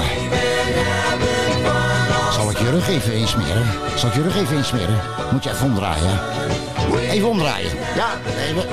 Zal 2.32 2.50
ik 2.50 2.58
je 2.58 2.70
rug 2.70 2.88
even 2.88 3.14
insmeren? 3.14 3.68
Zal 3.96 4.10
ik 4.10 4.16
je 4.16 4.22
rug 4.22 4.36
even 4.36 4.56
insmeren? 4.56 5.00
Moet 5.32 5.44
je 5.44 5.50
even 5.50 5.66
omdraaien. 5.66 6.20
Even 7.10 7.30
omdraaien. 7.30 7.72
Ja, 7.96 8.08
even. 8.50 8.64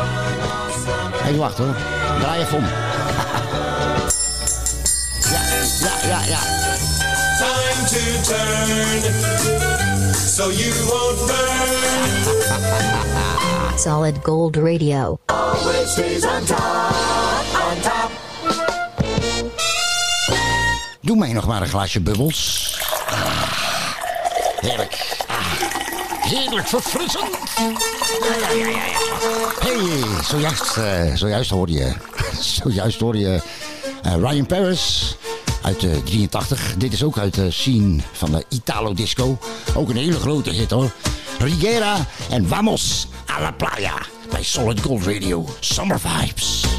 Even 1.26 1.38
wachten 1.38 1.64
hoor. 1.64 1.74
Draai 2.20 2.40
even 2.40 2.56
om. 2.56 2.64
Ja, 5.30 5.40
ja, 5.80 5.92
ja, 6.08 6.24
ja. 6.24 6.38
Time 7.38 7.86
to 7.88 8.20
turn. 8.22 9.02
So 10.14 10.50
you 10.50 10.72
won't 10.86 11.26
burn. 11.26 12.18
Solid 13.78 14.16
Gold 14.22 14.56
Radio. 14.56 15.18
Always 15.26 15.98
is 15.98 16.24
on 16.24 16.44
top, 16.44 16.58
on 17.70 17.80
top. 17.82 18.21
Doe 21.02 21.16
mij 21.16 21.32
nog 21.32 21.46
maar 21.46 21.62
een 21.62 21.68
glaasje 21.68 22.00
bubbels. 22.00 22.76
Ah, 23.06 23.52
heerlijk. 24.60 25.24
Ah, 25.26 25.36
heerlijk 26.20 26.68
verfrissend. 26.68 27.30
Ja, 28.20 28.48
ja, 28.50 28.66
ja, 28.66 28.66
ja. 28.66 28.82
hey, 29.60 30.22
zojuist, 30.24 30.76
uh, 30.76 31.14
zojuist 31.14 31.50
hoorde 31.50 31.72
je... 31.72 31.92
zojuist 32.62 33.00
hoorde 33.00 33.18
je 33.18 33.42
eh, 34.02 34.14
Ryan 34.14 34.46
Paris 34.46 35.16
uit 35.62 35.84
eh, 35.84 35.90
de 35.90 36.02
83. 36.02 36.74
Dit 36.78 36.92
is 36.92 37.02
ook 37.02 37.18
uit 37.18 37.34
de 37.34 37.50
scene 37.50 38.02
van 38.12 38.30
de 38.30 38.44
Italo 38.48 38.94
Disco. 38.94 39.38
Ook 39.74 39.88
een 39.88 39.96
hele 39.96 40.20
grote 40.20 40.50
hit 40.50 40.70
hoor. 40.70 40.92
Rigera 41.38 41.96
en 42.30 42.48
Vamos 42.48 43.06
a 43.30 43.40
la 43.40 43.50
Playa 43.50 43.94
bij 44.30 44.42
Solid 44.42 44.80
Gold 44.80 45.06
Radio. 45.06 45.48
Summer 45.60 46.00
Vibes. 46.00 46.71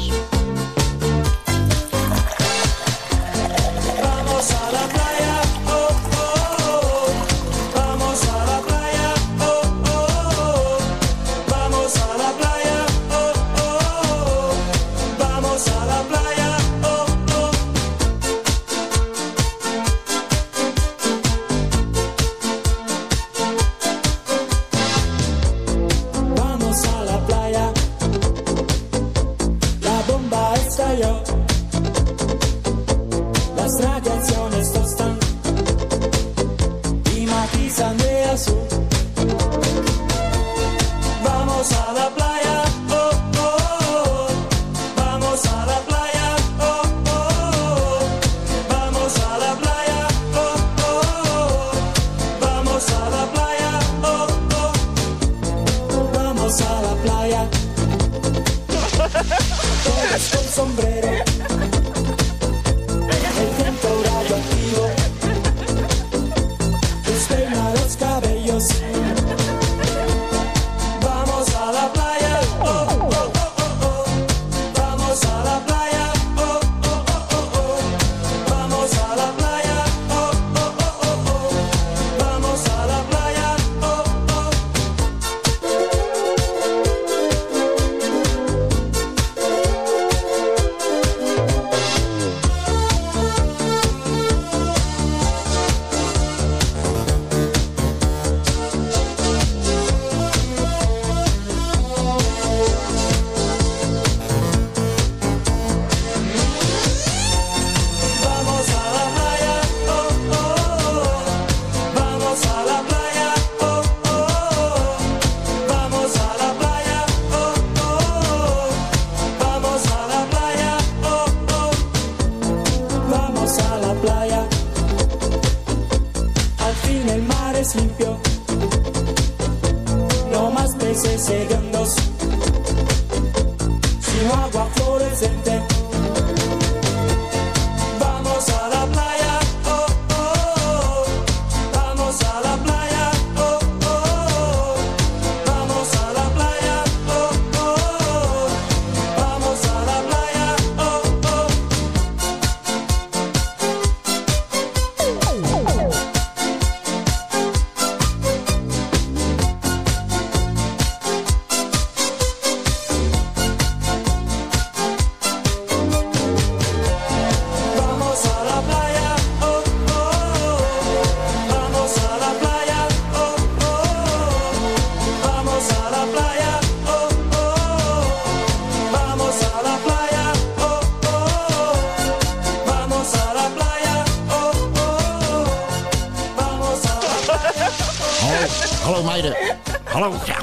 Hallo. 189.94 190.12
Ja. 190.26 190.36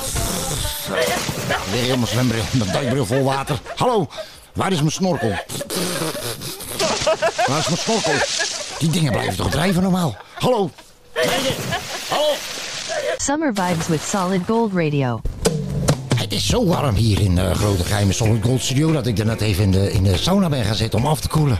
Weer 1.71 1.81
helemaal 1.81 2.07
zwembril. 2.07 2.43
Mijn 2.51 2.71
duikbril 2.71 3.05
vol 3.05 3.23
water. 3.23 3.59
Hallo. 3.75 4.07
Waar 4.53 4.71
is 4.71 4.79
mijn 4.79 4.91
snorkel? 4.91 5.29
Waar 7.47 7.57
is 7.57 7.67
mijn 7.67 7.77
snorkel? 7.77 8.13
Die 8.79 8.89
dingen 8.89 9.11
blijven 9.11 9.35
toch 9.35 9.49
drijven 9.49 9.81
normaal? 9.83 10.17
Hallo. 10.33 10.69
Hallo. 12.09 12.33
Summer 13.17 13.53
vibes 13.53 13.87
with 13.87 14.01
Solid 14.01 14.41
Gold 14.47 14.71
Radio. 14.73 15.21
Het 16.15 16.31
is 16.31 16.47
zo 16.47 16.65
warm 16.65 16.95
hier 16.95 17.21
in 17.21 17.35
de 17.35 17.55
grote 17.55 17.83
geheime 17.83 18.13
Solid 18.13 18.43
Gold 18.43 18.61
Studio... 18.61 18.91
dat 18.91 19.07
ik 19.07 19.19
er 19.19 19.25
net 19.25 19.41
even 19.41 19.63
in 19.63 19.71
de, 19.71 19.91
in 19.91 20.03
de 20.03 20.17
sauna 20.17 20.49
ben 20.49 20.65
gaan 20.65 20.75
zitten 20.75 20.99
om 20.99 21.05
af 21.05 21.19
te 21.19 21.27
koelen. 21.27 21.57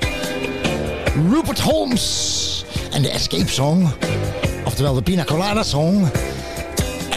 Rupert 1.29 1.59
Holmes 1.59 2.65
en 2.91 3.01
de 3.01 3.09
Escape 3.09 3.51
Song. 3.51 3.93
Oftewel 4.65 4.93
de 4.93 5.01
Pina 5.01 5.23
Colada 5.23 5.63
Song. 5.63 6.11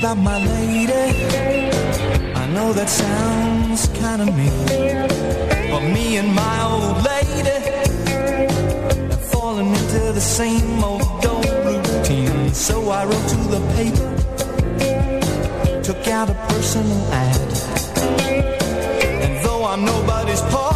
About 0.00 0.16
my 0.16 0.38
lady. 0.38 0.92
I 2.34 2.46
know 2.54 2.72
that 2.72 2.88
sounds 2.88 3.86
kinda 3.88 4.26
mean. 4.38 4.66
But 5.70 5.82
me 5.94 6.16
and 6.16 6.34
my 6.34 6.56
old 6.70 6.96
lady 7.12 7.58
have 9.10 9.24
fallen 9.32 9.66
into 9.66 10.12
the 10.18 10.20
same 10.38 10.82
old 10.82 11.04
dull 11.20 11.42
routine. 11.66 12.54
So 12.54 12.74
I 12.88 13.04
wrote 13.04 13.28
to 13.34 13.40
the 13.54 13.62
paper, 13.76 14.10
took 15.82 16.02
out 16.08 16.30
a 16.30 16.36
personal 16.48 17.02
ad. 17.12 17.50
And 19.24 19.32
though 19.44 19.62
I'm 19.66 19.84
nobody's 19.84 20.42
poet, 20.52 20.69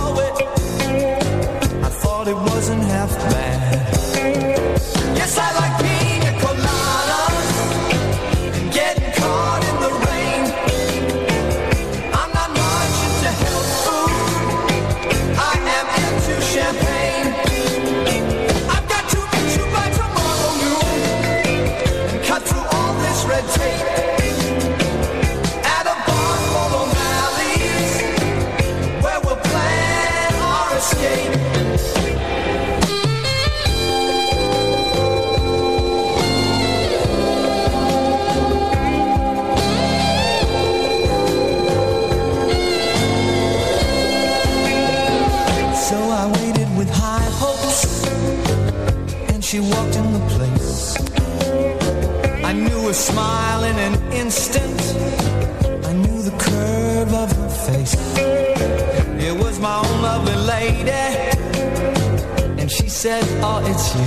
said, 63.05 63.25
"Oh, 63.43 63.61
it's 63.71 63.95
you." 63.95 64.07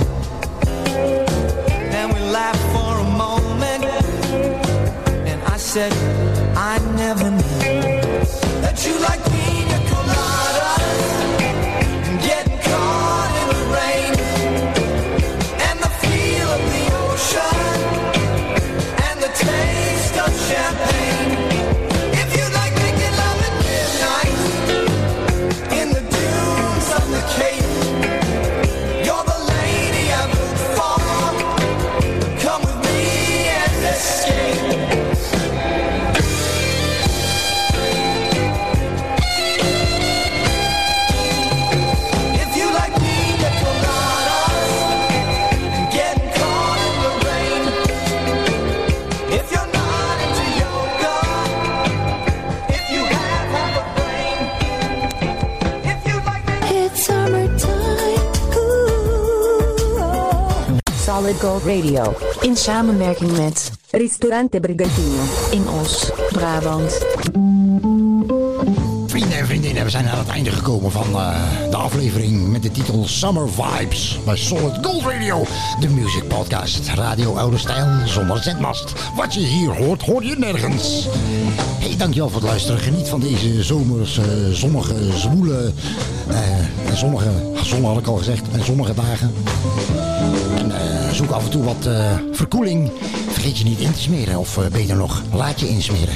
Then 1.92 2.06
we 2.12 2.18
laughed 2.18 2.64
for 2.74 2.98
a 2.98 3.08
moment, 3.24 3.84
and 5.30 5.40
I 5.54 5.56
said, 5.56 5.92
"I 6.56 6.80
never 6.96 7.30
Radio. 61.66 62.16
In 62.40 62.56
samenwerking 62.56 63.38
met 63.38 63.70
Ristorante 63.90 64.60
Brigantino 64.60 65.22
in 65.50 65.68
Os, 65.80 66.10
Brabant. 66.30 67.06
Vrienden 69.06 69.38
en 69.38 69.46
vriendinnen, 69.46 69.84
we 69.84 69.90
zijn 69.90 70.08
aan 70.08 70.18
het 70.18 70.28
einde 70.28 70.50
gekomen 70.50 70.90
van 70.90 71.06
eh, 71.14 71.36
de 71.70 71.76
aflevering 71.76 72.48
met 72.48 72.62
de 72.62 72.70
titel 72.70 73.06
Summer 73.06 73.48
Vibes 73.48 74.20
bij 74.24 74.36
Solid 74.36 74.86
Gold 74.86 75.02
Radio. 75.02 75.44
De 75.80 75.88
music 75.88 76.28
podcast, 76.28 76.88
radio 76.88 77.34
oude 77.34 77.58
stijl, 77.58 77.86
zonder 78.04 78.42
zendmast. 78.42 78.92
Wat 79.16 79.34
je 79.34 79.40
hier 79.40 79.76
hoort, 79.76 80.02
hoor 80.02 80.24
je 80.24 80.34
nergens. 80.38 81.08
Hey, 81.78 81.96
dankjewel 81.96 82.28
voor 82.28 82.40
het 82.40 82.50
luisteren. 82.50 82.80
Geniet 82.80 83.08
van 83.08 83.20
deze 83.20 83.62
zomers, 83.62 84.18
eh, 84.18 84.24
zonnige, 84.52 84.94
zwoele, 85.14 85.72
eh, 86.28 86.88
en 86.90 86.96
zonnige, 86.96 87.30
zon 87.62 87.84
had 87.84 87.98
ik 87.98 88.06
al 88.06 88.16
gezegd, 88.16 88.48
en 88.52 88.64
zonnige 88.64 88.94
dagen. 88.94 89.34
En 90.56 90.70
eh, 90.70 90.97
zoek 91.14 91.30
af 91.30 91.44
en 91.44 91.50
toe 91.50 91.64
wat 91.64 91.86
eh, 91.86 92.14
verkoeling. 92.32 92.90
Vergeet 93.30 93.58
je 93.58 93.64
niet 93.64 93.78
in 93.78 93.92
te 93.92 94.00
smeren, 94.00 94.38
of 94.38 94.58
eh, 94.58 94.66
beter 94.66 94.96
nog, 94.96 95.22
laat 95.32 95.60
je 95.60 95.68
insmeren. 95.68 96.14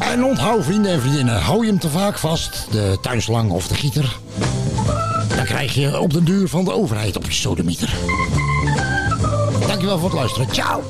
En 0.00 0.24
onthoud, 0.24 0.64
vrienden 0.64 0.92
en 0.92 1.00
vriendinnen, 1.00 1.40
hou 1.40 1.64
je 1.64 1.70
hem 1.70 1.78
te 1.78 1.88
vaak 1.88 2.18
vast, 2.18 2.66
de 2.70 2.98
tuinslang 3.00 3.50
of 3.50 3.68
de 3.68 3.74
gieter. 3.74 4.16
Dan 5.36 5.44
krijg 5.44 5.74
je 5.74 6.00
op 6.00 6.12
de 6.12 6.22
duur 6.22 6.48
van 6.48 6.64
de 6.64 6.72
overheid 6.72 7.16
op 7.16 7.24
je 7.24 7.32
sodemieter. 7.32 7.94
Dankjewel 9.66 9.98
voor 9.98 10.08
het 10.08 10.18
luisteren. 10.18 10.48
Ciao! 10.52 10.82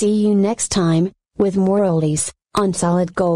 See 0.00 0.26
you 0.26 0.34
next 0.34 0.68
time, 0.70 1.12
with 1.36 1.58
more 1.58 1.80
oldies, 1.80 2.32
on 2.54 2.72
Solid 2.72 3.14
Gold. 3.14 3.30